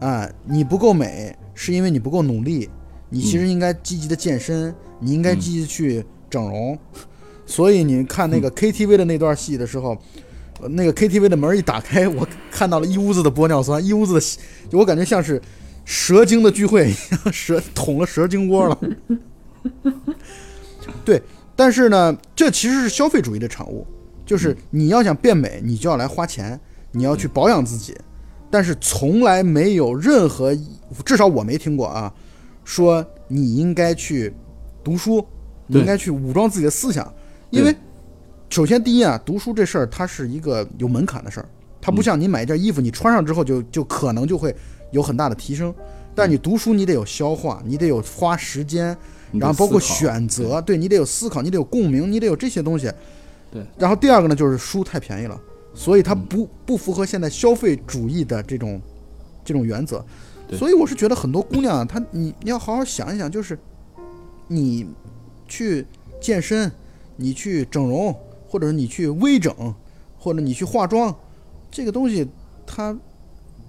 [0.00, 2.68] 啊，你不够美是因为你不够努力，
[3.08, 6.76] 你其实应该积极的健身，你应该积极地去整容。
[7.46, 9.96] 所以你看那个 KTV 的那段戏的时候，
[10.60, 15.40] 呃那个 KTV 的门一打开，我看到了一屋子的玻尿酸，一屋子的我感觉像是
[15.84, 16.92] 蛇精的聚会，
[17.32, 18.78] 蛇捅了蛇精窝了。
[21.04, 21.22] 对，
[21.54, 23.86] 但是呢，这其实是消费主义的产物，
[24.24, 26.58] 就是你要想变美，你就要来花钱，
[26.90, 27.96] 你要去保养自己，
[28.50, 30.56] 但是从来没有任何，
[31.04, 32.12] 至少我没听过啊，
[32.64, 34.32] 说你应该去
[34.84, 35.24] 读书，
[35.66, 37.12] 你应该去武装自己的思想，
[37.50, 37.74] 因为
[38.50, 41.48] 首先第一啊，读书这事儿它是一个有门槛的事儿，
[41.80, 44.54] 它不像你买一件衣服，你穿上之后就就可能就会
[44.92, 45.74] 有很大的提升，
[46.14, 48.96] 但你读书你得有消化，你得有花时间。
[49.32, 52.92] 然后包括选择，对你得有思考，你得有共鸣，你得有这些东西。
[53.50, 53.64] 对。
[53.78, 55.40] 然后第二个呢，就是书太便宜了，
[55.72, 58.78] 所以它不不符合现在消费主义的这种
[59.42, 60.04] 这种原则。
[60.46, 63.58] 对所以我是觉得很多姑娘，她你你要好好想一想，就是
[64.48, 64.86] 你
[65.48, 65.86] 去
[66.20, 66.70] 健身，
[67.16, 68.14] 你去整容，
[68.46, 69.74] 或者是你去微整，
[70.18, 71.16] 或者你去化妆，
[71.70, 72.28] 这个东西
[72.66, 72.94] 它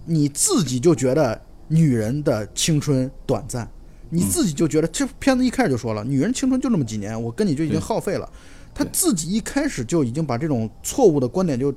[0.06, 3.70] 你自己就觉得女人的青春短暂。
[4.10, 8.30] 你自己就觉得这片子一开始就说了，女人青春就那么几年，我跟你就已经耗费了。
[8.76, 11.74] 他自己一开始就已经把这种错误的观点就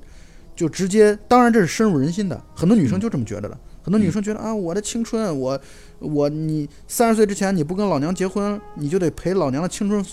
[0.55, 3.59] 就直接，当然这是深入人心的，很多女生就这么觉得的。
[3.83, 5.59] 很多女生觉得啊，我的青春，我
[5.99, 10.05] 我你三十岁之前你不跟老娘结婚，你就得赔老娘的青春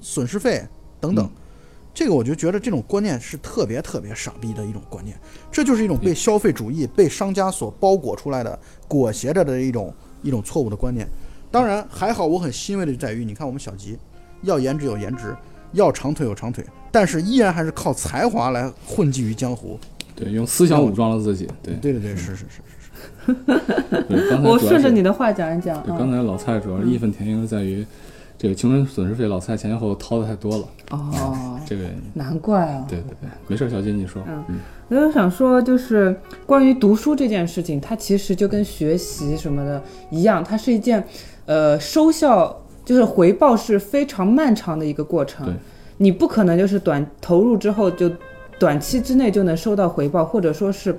[0.00, 0.64] 损失费
[1.00, 1.24] 等等。
[1.24, 1.30] 嗯
[1.94, 5.16] 这个我就觉得这种观念是特别特别傻逼的一种观念，
[5.52, 11.06] 这就是一种被消费主义、被商家所包裹出来的、裹挟着的一种一种错误的观念。
[11.52, 13.96] 当然还好，我很欣慰的就在于，你看我们小吉，
[14.42, 15.36] 要颜值有颜值，
[15.72, 19.78] 要长腿有长腿，但是依然还是靠才华来混迹于江湖。
[20.16, 21.48] 对，用思想武装了自己。
[21.62, 22.60] 对对对对，是是是。
[24.08, 26.10] 对，刚才我顺着你的话讲一讲刚。
[26.10, 27.86] 才老蔡主要是义愤填膺的在于，
[28.36, 32.84] 这个青春损失费老蔡前前后后掏的太多了，哦，这个难怪啊。
[32.88, 34.56] 对对对，没事儿，小金你说，嗯嗯
[34.88, 41.02] 我就想说，就是关于读书这件事情，它其实就跟学习什么的一样，它是一件，
[41.46, 45.54] 呃，收效就是回报是非常漫长的一个过程对。
[45.96, 48.10] 你不可能就是短投入之后就
[48.58, 50.94] 短期之内就能收到回报，或者说是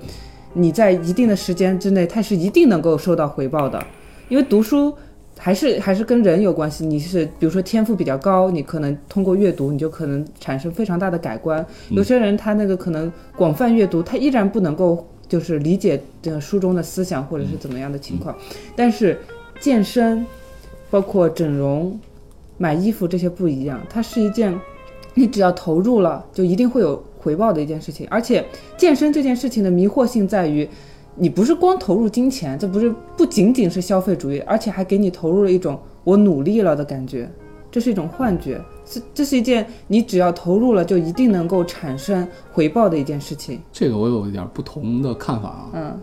[0.53, 3.85] 你在一定的时间之内，它是一定能够收到回报的。
[4.29, 4.91] 因为读书
[5.37, 11.63] 还是还是跟人有关系，你是比如说天赋比较高，你可能通过阅读，你就可能产生非常大的改观。
[11.89, 18.35] 有些人他那个可能广泛阅读，他依然不能够就是理解这个书中的思想或者是怎么样的情况。
[18.75, 19.19] 但是
[19.59, 20.25] 健身，
[20.89, 21.99] 包括整容、
[22.57, 24.57] 买衣服这些不一样，它是一件
[25.13, 28.07] 你只要投入了，就一定会有回报的一件事情。
[28.09, 28.43] 而且
[28.77, 30.67] 健身这件事情的迷惑性在于。
[31.17, 37.31] 你不是光投入金钱，这不是不仅仅是消费主义，而且还给你投入了一种我努力了的感觉，
[37.71, 43.61] 这是一种幻觉，是这是一件你只要投入了就一定能够产生回报的一件事情。
[43.71, 45.69] 这个我有一点不同的看法啊。
[45.73, 45.99] 嗯，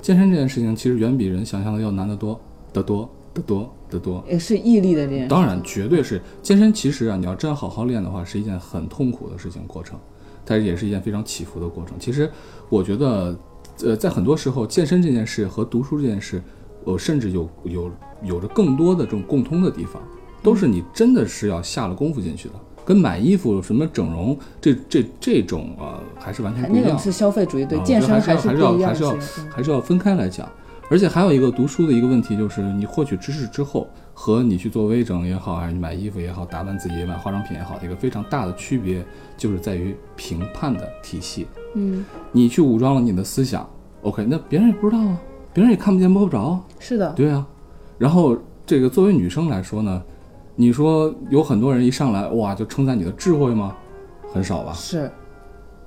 [0.00, 2.40] 健身这件事情其实远比人想象的要难得多
[2.72, 4.24] 得多得多得多。
[4.26, 5.28] 也是毅力的练。
[5.28, 6.72] 当然，绝对是健身。
[6.72, 9.98] 其实啊，你要真好好练的话，是一件很痛苦的事情过程，
[10.42, 11.98] 但是也是一件非常起伏的过程。
[12.00, 12.30] 其实
[12.70, 13.36] 我觉得。
[13.82, 16.42] 呃，在很多时候，健身这件事和读书这件事，
[16.84, 17.90] 呃，甚至有有
[18.22, 20.00] 有着更多的这种共通的地方，
[20.42, 26.84] 都是你真的是要下了功夫进去的，跟买衣服、什么整容这这这种呃，还是完全不一样。
[26.84, 29.16] 那种是消费主义，对啊健身还是不一样要还是要
[29.50, 30.48] 还是要分开来讲。
[30.90, 39.04] 而且还有一个读书的一个问题，就是你获取知识之后，和你去做微整也好，还是你买衣服也好，打扮自己、买化妆品也好，一个非常大的区别，
[39.36, 41.46] 就是在于评判的体系。
[41.74, 43.68] 嗯，你去武装了你的思想
[44.02, 45.18] ，OK，那别人也不知道啊，
[45.52, 47.46] 别人也看不见摸不着，是的，对啊。
[47.96, 50.02] 然后这个作为女生来说呢，
[50.54, 53.74] 你说有很多人一上来哇就称赞你的智慧吗？
[54.32, 54.72] 很少吧。
[54.74, 55.10] 是，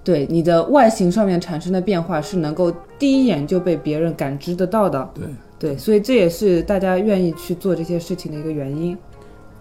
[0.03, 5.09] 对你的外形上面产生的变化是能够第一眼就被别人感知得到的。
[5.13, 5.25] 对，
[5.59, 8.97] 对，所以这也是大家愿意去做这些事情的一个原因。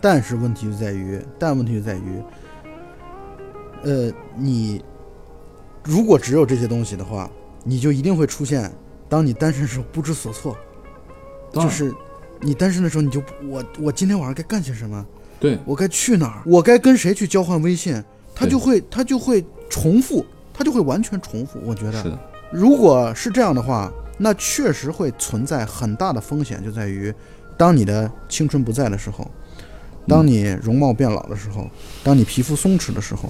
[0.01, 2.23] 但是问题就在于，但问题就在于，
[3.83, 4.83] 呃，你
[5.83, 7.31] 如果只有这些东西的话，
[7.65, 8.71] 你就一定会出现，
[9.09, 10.57] 当你单身时候不知所措，
[11.53, 11.93] 就是
[12.41, 15.05] 你单身的时候，你就我我今天晚上该干些什么？
[15.39, 16.43] 对我该去哪儿？
[16.47, 18.03] 我该跟谁去交换微信？
[18.35, 21.59] 它就会它就会重复，它就会完全重复。
[21.65, 22.19] 我觉得，是的，
[22.51, 27.13] 如果是这样的话，那确实会存在很大的风险，就在于
[27.57, 29.31] 当你的青春不在的时候，
[30.07, 31.69] 当你容貌变老的时候，
[32.03, 33.29] 当你皮肤松弛的时候，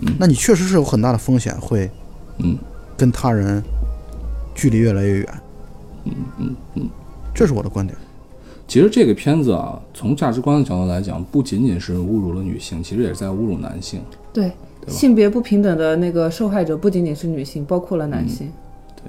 [0.00, 1.90] 嗯那你确实是有很大的风险会
[2.38, 2.58] 嗯
[2.96, 3.62] 跟他人
[4.54, 5.28] 距离越来越远。
[6.04, 6.90] 嗯嗯嗯。
[7.34, 7.96] 这是我的观点。
[8.66, 14.02] 其实这个片子啊，从价值观的角度来讲，不仅仅是侮辱了女性，其实也是在侮辱男性。
[14.32, 14.52] 对，
[14.88, 14.98] 对吧？
[14.98, 18.50] 性别不平等的那个受害者不仅仅是女性，包括了男性。
[18.96, 19.04] 对。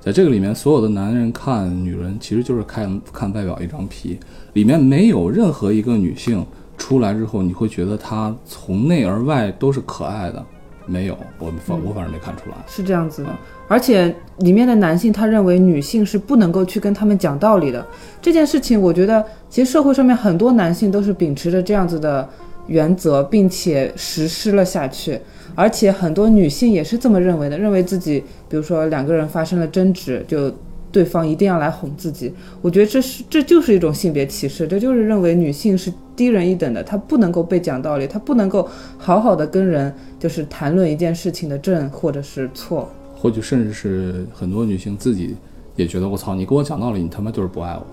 [0.00, 4.18] 在这个里面，所有的男人看女人，其实就是看看外表一张皮，
[4.52, 6.44] 里面没有任何一个女性
[6.78, 10.44] 出来之后，你会觉得她从内而外都是可爱的，
[10.86, 12.56] 没有，我反我反正没看出来。
[12.66, 13.30] 是这样子的，
[13.66, 17.86] 而且里面的男性他认为女性是不能够去跟他们讲道理的。
[18.20, 22.28] 这件事情，我觉得其实社会上面很多男性都是秉持着这样子的
[22.66, 25.20] 原则，并且实施了下去，
[25.54, 30.52] 而且很多女性也是这么认为的，认为自己比如说两个人发生了争执，就
[30.90, 32.32] 对方一定要来哄自己。
[32.62, 42.88] 我觉得这是这就是一种性别歧视，这就是认为女性是低人一等的，她不能够被讲道理，她不能够好好的跟人就是谈论一件事情的正或者是错。
[43.16, 45.34] 或许甚至是很多女性自己
[45.76, 47.84] 也觉得，我操，你给我讲道理，你他妈就是不爱我，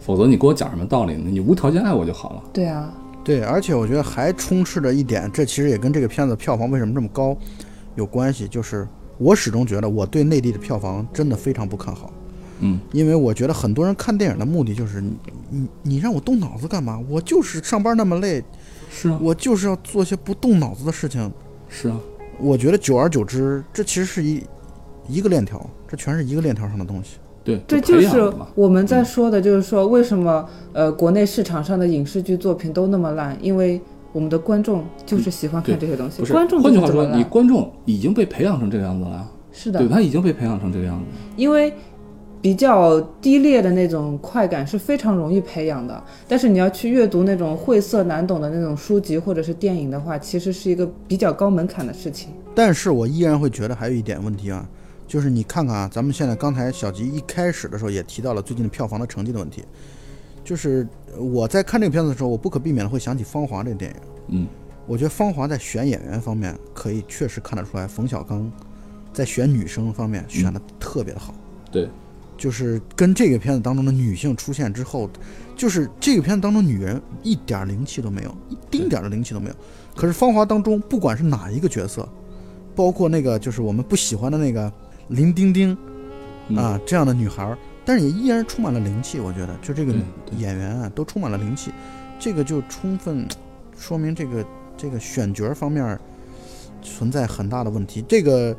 [0.00, 1.24] 否则你给我讲什么道理呢？
[1.30, 2.42] 你无条件爱我就好了。
[2.52, 2.92] 对啊，
[3.28, 7.36] 对，而且我觉得还充斥着一点，这其实也跟这个片子票房为什么这么高
[7.94, 8.48] 有关系。
[8.48, 12.10] 就是我始终觉得我对内地的票房真的非常不看好，
[12.60, 15.12] 嗯，因为我觉得很多人看电影的目的就是你
[15.50, 16.98] 你你让我动脑子干嘛？
[17.06, 18.42] 我就是上班那么累，
[18.90, 21.30] 是啊，我就是要做些不动脑子的事情。
[21.68, 22.00] 是啊，
[22.40, 24.42] 我觉得久而久之，这其实是一
[25.06, 27.18] 一个链条，这全是一个链条上的东西。
[27.56, 28.32] 对，这就是。
[28.54, 33.80] 我们在说的，就是说为什么呃国内市场上的影视剧作品都那么烂，因为
[34.12, 41.04] 我们的观众就是喜欢看这些东西，不是，观众换句话说，你观众已经被培养成这个样子了呀，是的对，，他已经被培养成这个样子。
[41.36, 41.72] 因为
[42.40, 52.30] 比较低劣的那种快感是非常容易培养的，但是你要去阅读那种晦涩难懂的那种书籍或者是电影的话，其实是一个比较高门槛的事情。
[52.54, 54.68] 但是我依然会觉得还有一点问题啊，
[55.08, 59.64] 就是你看看啊，咱们现在刚才小吉一开始的时候也提到了最近的票房的成绩的问题，
[60.44, 60.86] 就是
[61.16, 63.96] 我在看这个片子的时候，我不可避免的会想起《芳华》这个电影。
[64.28, 64.46] 嗯，
[64.86, 68.52] 我觉得《芳华》在选演员方面可以确实看得出来，冯小刚
[69.10, 71.34] 在选女生方面选的特别的好。
[71.72, 71.88] 对，
[72.36, 75.08] 就是跟这个片子当中的女性出现之后，
[75.56, 79.54] 就是这个片子当中女人一点灵气都没有，一丁点儿的灵气都没有。
[79.96, 82.06] 可是《芳华》当中，不管是哪一个角色，
[82.76, 84.70] 包括那个就是我们不喜欢的那个
[85.08, 85.76] 林丁丁
[86.48, 86.56] 嗯。
[86.56, 89.20] 啊这样的女孩儿，但是也依然充满了灵气。
[89.20, 89.92] 我觉得，就这个
[90.36, 91.70] 演员啊，都充满了灵气，
[92.18, 93.26] 这个就充分
[93.76, 94.44] 说明这个
[94.76, 96.00] 这个选角方面儿
[96.82, 98.04] 存在很大的问题。
[98.08, 98.56] 这个，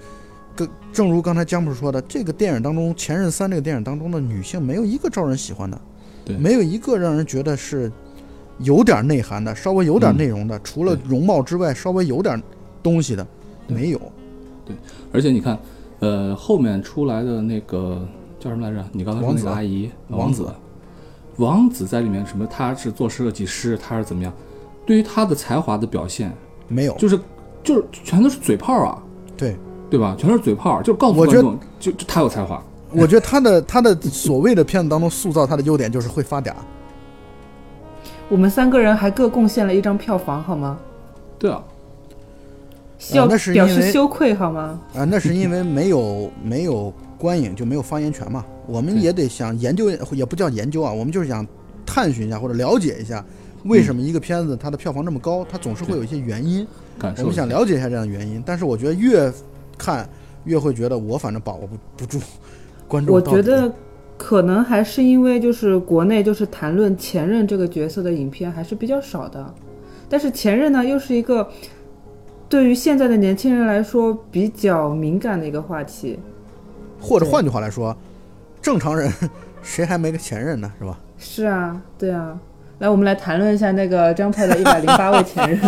[0.55, 5.81] 跟正如刚才姜博士说的，这个电影当中，《前任三》这个电影当中的女性没有一个招人喜欢的，
[6.25, 6.37] 对。
[6.37, 7.91] 没有一个让人觉得是
[8.59, 10.17] 有点内涵的，稍微有点嗯。
[10.17, 12.41] 内容的，除了容貌之外，稍微有点
[12.83, 13.25] 东西的，
[13.67, 13.99] 没有。
[14.65, 14.75] 对
[15.11, 15.57] 而且你看，
[15.99, 18.01] 呃，后面出来的那个
[18.39, 18.83] 叫什么来着？
[18.91, 20.53] 你刚才说那个阿姨王子子，
[21.37, 22.45] 王子在里面什么？
[22.47, 24.31] 他是做设计师，他是怎么样？
[24.85, 26.33] 对于他的才华的表现，
[26.67, 27.19] 没有，就是
[27.63, 29.03] 就是全都是嘴炮啊，
[29.37, 29.55] 对，
[29.89, 30.15] 对吧？
[30.17, 32.63] 全是嘴炮，就是告诉我觉得观众，就就他有才华。
[32.91, 36.53] 我觉得他的他的所谓的片子当中塑造他的优点就是会发嗲，
[38.29, 40.79] 我们三个人还各贡献了一张票房，好吗？
[41.37, 41.63] 对啊，
[43.13, 44.79] 要那是因为表示羞愧好吗？
[44.93, 48.45] 啊，那是因为没有没有观影就没有发言权嘛。
[48.67, 51.45] 我们也得想研究，也不叫研究啊，我们就是想
[51.85, 53.23] 探寻一下或者了解一下，
[53.63, 56.67] 为什么一个片子它的票房这么高，它总是会有一些原因。
[57.01, 59.31] 我们感受一下想了解一下这样的原因，但是我觉得越
[59.77, 60.07] 看
[60.43, 62.19] 越会觉得我反正把握不不住
[62.87, 63.21] 观众我。
[63.21, 63.73] 觉得
[64.17, 69.53] 可能还是因为就是国内就是谈论前任这个角色的影片还是比较少的，
[70.09, 71.49] 但是前任呢又是一个
[72.49, 76.19] 对于现在的年轻人来说比较敏感的一个话题。
[76.99, 77.95] 或者换句话来说，
[78.61, 79.09] 正常人
[79.61, 80.99] 谁还没个前任呢，是吧？
[81.17, 82.37] 是啊，对啊。
[82.79, 85.59] 来，我们来谈论一下那个张派的 一百零八位前任。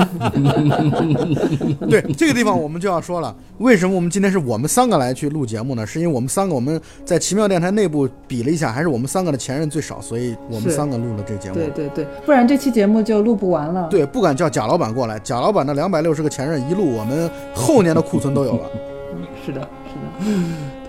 [1.89, 5.85] 对这个地方我们就要说了，为什么我们今天是我们三个来去录节目呢？
[5.85, 11.55] 是因为我们三个我们在奇妙电台内部比了一下，还是我们三个的前任最少，所以我们三个录了这节目。
[11.55, 13.87] 对对对，不然这期节目就录不完了。
[13.89, 18.69] 对，不敢叫贾老板过来，贾老板的两百六十个前任一录，我们后年的库存都有了。
[19.45, 20.33] 是的，是的。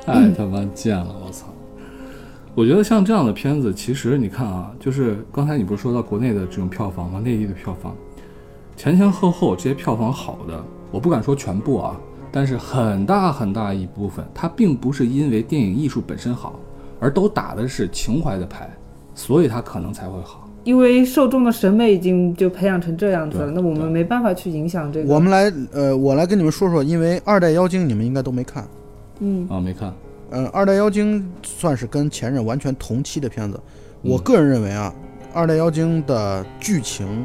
[0.06, 1.46] 太他妈贱了，我操！
[2.54, 7.18] 我觉得像这样的片子，其实你看啊，就是刚才你不是说到国内的这种票房吗？
[7.18, 7.96] 内地的票房，
[8.76, 11.98] 前前后后这些票房好的，我不敢说全部啊，
[12.30, 16.60] 但是很大很大一部分，它并不是因为电影艺术本身好，
[17.00, 18.70] 而都打的是情怀的牌，
[19.14, 20.46] 所以它可能才会好。
[20.64, 25.12] 因为受众的审美已经就培养成这样子了，那我们没办法去影响这个。
[25.12, 28.68] 我们来，呃，我来跟你们说说，因为《二代妖精》你们应该都没看。
[29.20, 29.92] 嗯，啊，没看，
[30.32, 33.60] 嗯，《二代妖精》算是跟前任完全同期的片子。
[34.02, 34.92] 我嗯个人认为啊，
[35.34, 37.24] 《二代妖精》的剧情、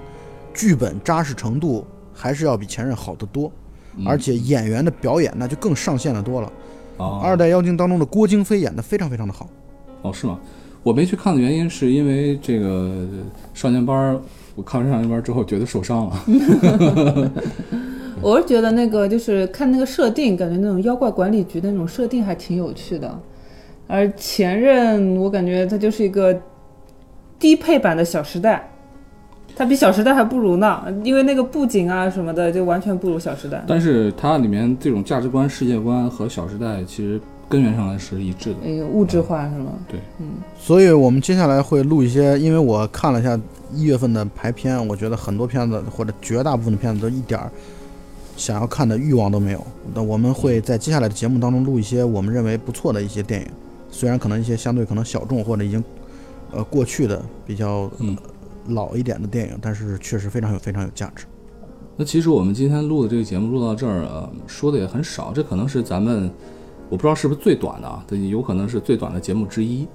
[0.53, 3.51] 剧本扎实程度还是要比前任好得多，
[3.95, 6.51] 嗯而且演员的表演那就更上线的多了。
[6.97, 9.49] 哦二代妖精》当中的郭京飞演得非常非常的好。
[10.01, 10.37] 哦是吗？
[10.83, 13.05] 我没去看的原因是因为这个
[13.53, 14.19] 少年班儿，
[14.55, 16.23] 我看完少年班儿之后觉得受伤了。
[18.22, 23.20] 我是觉得那个就是看那个设定，感觉那种妖怪管理局的那种设定还挺有趣的。
[23.88, 26.38] 而前任，我感觉它就是一个
[27.39, 28.70] 低配版的《小时代》，
[29.55, 33.57] 它比《小时代》还不如呢，因为那个布景啊什么的就完全不如《小时代》。
[33.65, 38.57] 但是它里面这种价值观、世界观和《小时代》其实根源上来是一致的。
[38.65, 39.72] 哎呦，物质化是吗？
[39.88, 43.39] 对，嗯所以我们接下来会录一些，因为我看了一下
[43.74, 47.49] 一月份的排片，我觉得很多片子或者绝大部分的片子都一点儿
[48.38, 49.61] 想要看的欲望都没有。
[49.93, 53.47] 那我们会在接下来的节目当中录一些我们认为不错的一些电影，
[53.91, 55.83] 虽然可能一些相对可能小众或者已经
[56.53, 58.15] 呃过去的比较、嗯
[58.71, 61.25] 老一点的电影，但是确实非常有非常有价值。
[61.95, 66.29] 那其实我们今天录的这个节目录到这儿，啊，说的也很少，这可能是咱们
[66.89, 69.88] 我不知道是不是最短的啊，这有可能是最短的节目之一。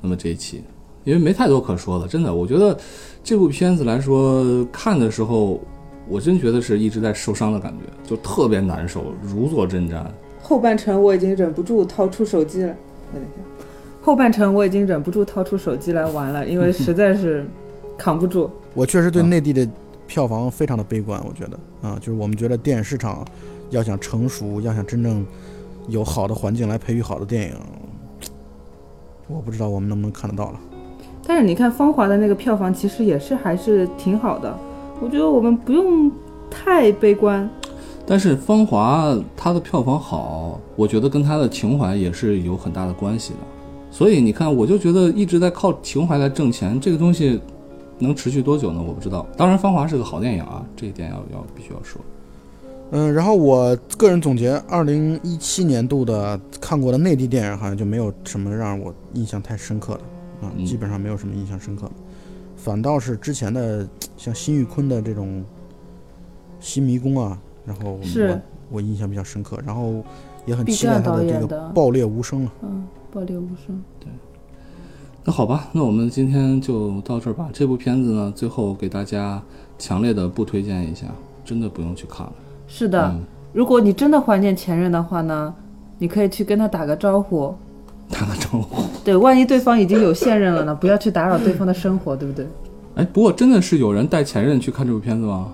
[0.00, 0.62] 那么这一期，
[1.02, 2.78] 因为没太多可说的，真的，我觉得
[3.24, 5.60] 这部片子来说，看的时候，
[6.08, 10.02] 我真觉得是一直在受伤的感觉，就特别难受，如坐针毡。
[10.42, 12.74] 后半程我已经忍不住掏出手机了，
[13.12, 13.66] 等一下，
[14.02, 17.46] 后半程我已经忍不住掏出手机来玩了，因为实在是
[17.96, 18.50] 扛不住。
[18.74, 19.66] 我确实对啊内地的
[20.06, 23.26] 票房非常的悲观，我觉得啊，就是我们觉得电影市场
[23.70, 25.26] 要想成熟，要想真正
[25.88, 27.54] 有好的环境来培育好的电影，
[29.26, 30.60] 我不知道我们能不能看得到了。
[31.26, 34.54] 但是你看《芳华》的那个票房，其实也是还是挺好的。
[35.04, 36.10] 我觉得我们不用
[36.50, 37.48] 太悲观。
[38.06, 43.40] 但是《芳华》它的票房好，我觉得跟它的情怀也是有很大的关系的。
[43.90, 47.38] 所以你看，我就觉得一直在靠情怀来挣钱，这个东西
[47.98, 48.82] 能持续多久呢？
[48.82, 49.26] 我不知道。
[49.36, 52.00] 当然，《芳华》是个好电影啊，这一点要要必须要说。
[52.92, 61.92] 嗯，然后我个人总结，二零一七年度的看过的内地电影，好像就没有什么让我印象太深刻的啊，嗯基本上没有什么印象深刻的，
[62.64, 63.86] 反倒是之前的
[64.16, 65.40] 像辛玉坤的这种
[66.58, 68.28] 《新迷宫》啊，然后是
[68.70, 70.02] 我我印象比较深刻，然后
[70.46, 72.52] 也很毕期待他的这个《爆裂无声》了。
[72.62, 73.78] 嗯，爆裂无声。
[74.00, 74.08] 对
[75.22, 77.50] 那好吧，那我们今天就到这儿吧。
[77.52, 79.42] 这部片子呢，最后给大家
[79.78, 81.06] 强烈的不推荐一下，
[81.44, 82.32] 真的不用去看了。
[82.66, 85.54] 是的，嗯，如果你真的怀念前任的话呢，
[85.98, 87.54] 你可以去跟他打个招呼。
[88.08, 88.84] 打个招呼。
[89.04, 92.46] 对，万一对方已经有现任了呢， 不要去打扰对方的生活，对不对？
[92.94, 95.52] 哎，不过真的是有人带前任去看这部片子吗？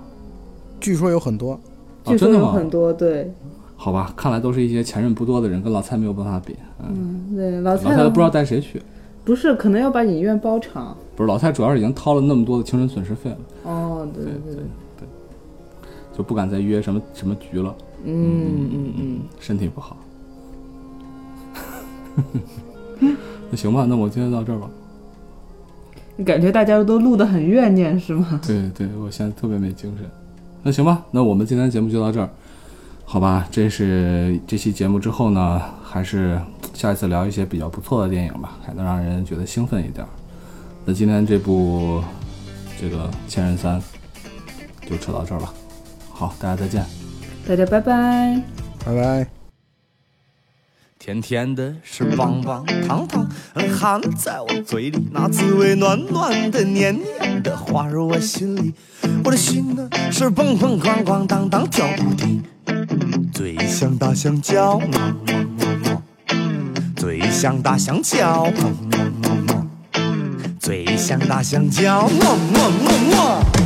[0.81, 1.59] 据说有很多，啊，
[2.07, 2.47] 据说真的吗？
[2.47, 3.33] 有很多，对，
[3.77, 6.55] 好吧，看来都是一些前任不多的人，跟老蔡没有办法比。
[6.79, 8.81] 嗯，嗯，对，老老蔡都不知道带谁去。
[9.25, 10.97] 不是，可能要把影院包场。
[11.17, 14.65] 不是老蔡，主要是已经掏了那么多的青春损失费了，哦，对对对对，
[15.01, 15.09] 对，
[16.17, 17.75] 就不敢再约什么什么局了，
[18.05, 19.97] 嗯嗯嗯，身体不好。
[23.51, 24.69] 那行吧，那我今天到这儿吧。
[26.17, 28.41] 你感觉大家都录得很怨念是吗？
[28.47, 30.09] 对对，我现在特别没精神。
[30.63, 32.29] 那行吧，那我们今天节目就到这儿，
[33.05, 33.49] 好吧？
[33.51, 36.39] 这是这期节目之后呢，还是
[36.75, 40.09] 下一次聊一些比较不错的电影吧，还能让人觉得兴奋一点儿。
[40.85, 42.03] 那今天这部
[42.79, 43.81] 这个《前任三》
[44.89, 45.53] 就扯到这儿吧。
[46.13, 46.85] 好，大家再见。
[47.49, 48.43] 大家拜拜。
[48.85, 49.40] 拜拜。
[51.03, 53.27] 甜甜的是棒棒糖糖，
[53.75, 58.75] 含在我嘴里，那滋味暖暖的、黏黏的，滑入我心里。
[59.25, 62.45] 我的心呢是蹦蹦咣咣当当跳不停，
[63.33, 66.03] 嘴像大香蕉，么么么么，
[66.95, 69.67] 嘴像大香蕉，么么么么，
[70.61, 73.60] 嘴像大香蕉，么么么么。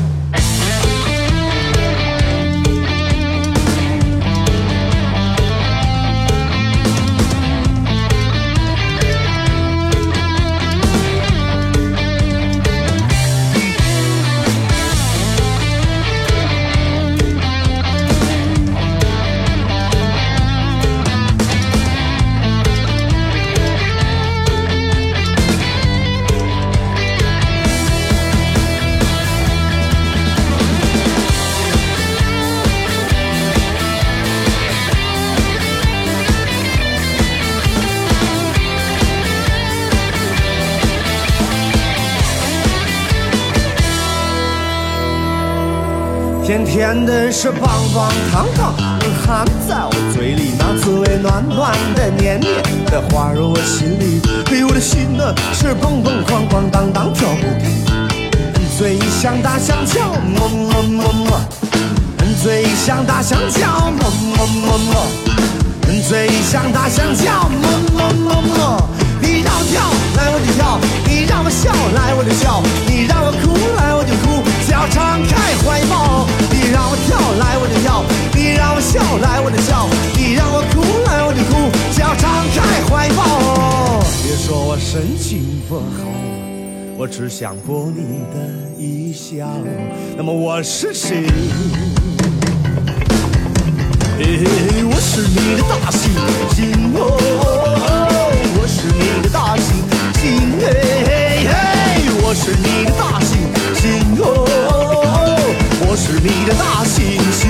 [46.65, 48.75] 甜的是棒棒糖糖，
[49.25, 54.21] 含在我嘴里，那滋味暖暖的、黏黏的，滑入我心里。
[54.51, 57.85] 嘿，我的心呢是蹦蹦哐哐当当跳不停，
[58.77, 61.41] 嘴像大香蕉，么么么么，
[62.43, 65.07] 嘴像大香蕉，么么么么，
[66.09, 68.89] 嘴像大香蕉，么么么么。
[69.21, 69.81] 你让我跳，
[70.17, 73.93] 来我就跳；你让我笑，来我就笑；你让我哭，来
[87.05, 88.49] 我只想博你的
[88.79, 89.47] 一笑。
[90.17, 91.27] 那么我是谁？
[94.17, 96.09] 我是你的大猩
[96.49, 96.99] 猩哦，
[98.57, 99.85] 我是你的大猩
[100.15, 100.17] 猩，
[100.59, 100.65] 嘿
[101.05, 101.53] 嘿嘿，
[102.23, 103.37] 我是你的大猩
[103.77, 103.85] 猩
[104.23, 104.25] 哦，
[105.87, 107.45] 我是你的大猩猩。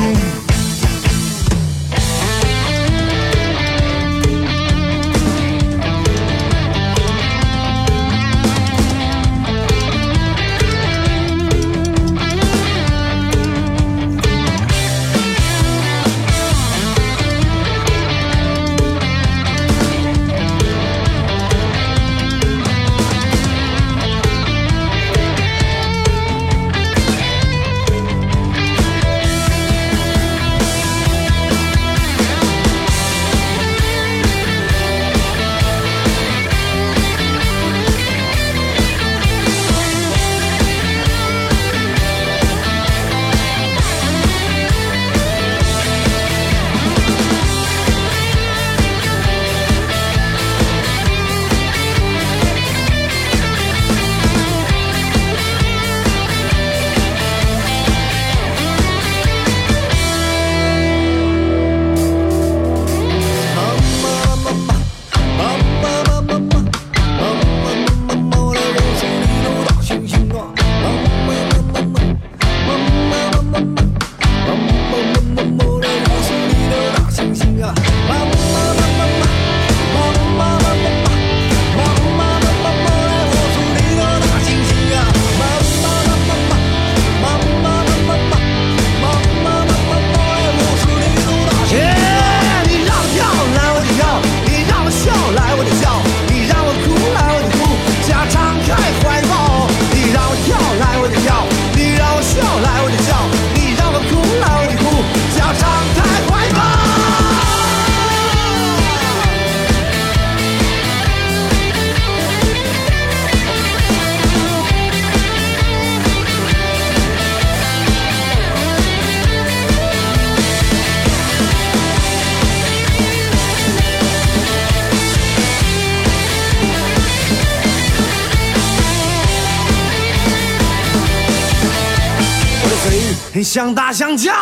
[133.75, 134.34] 大象叫，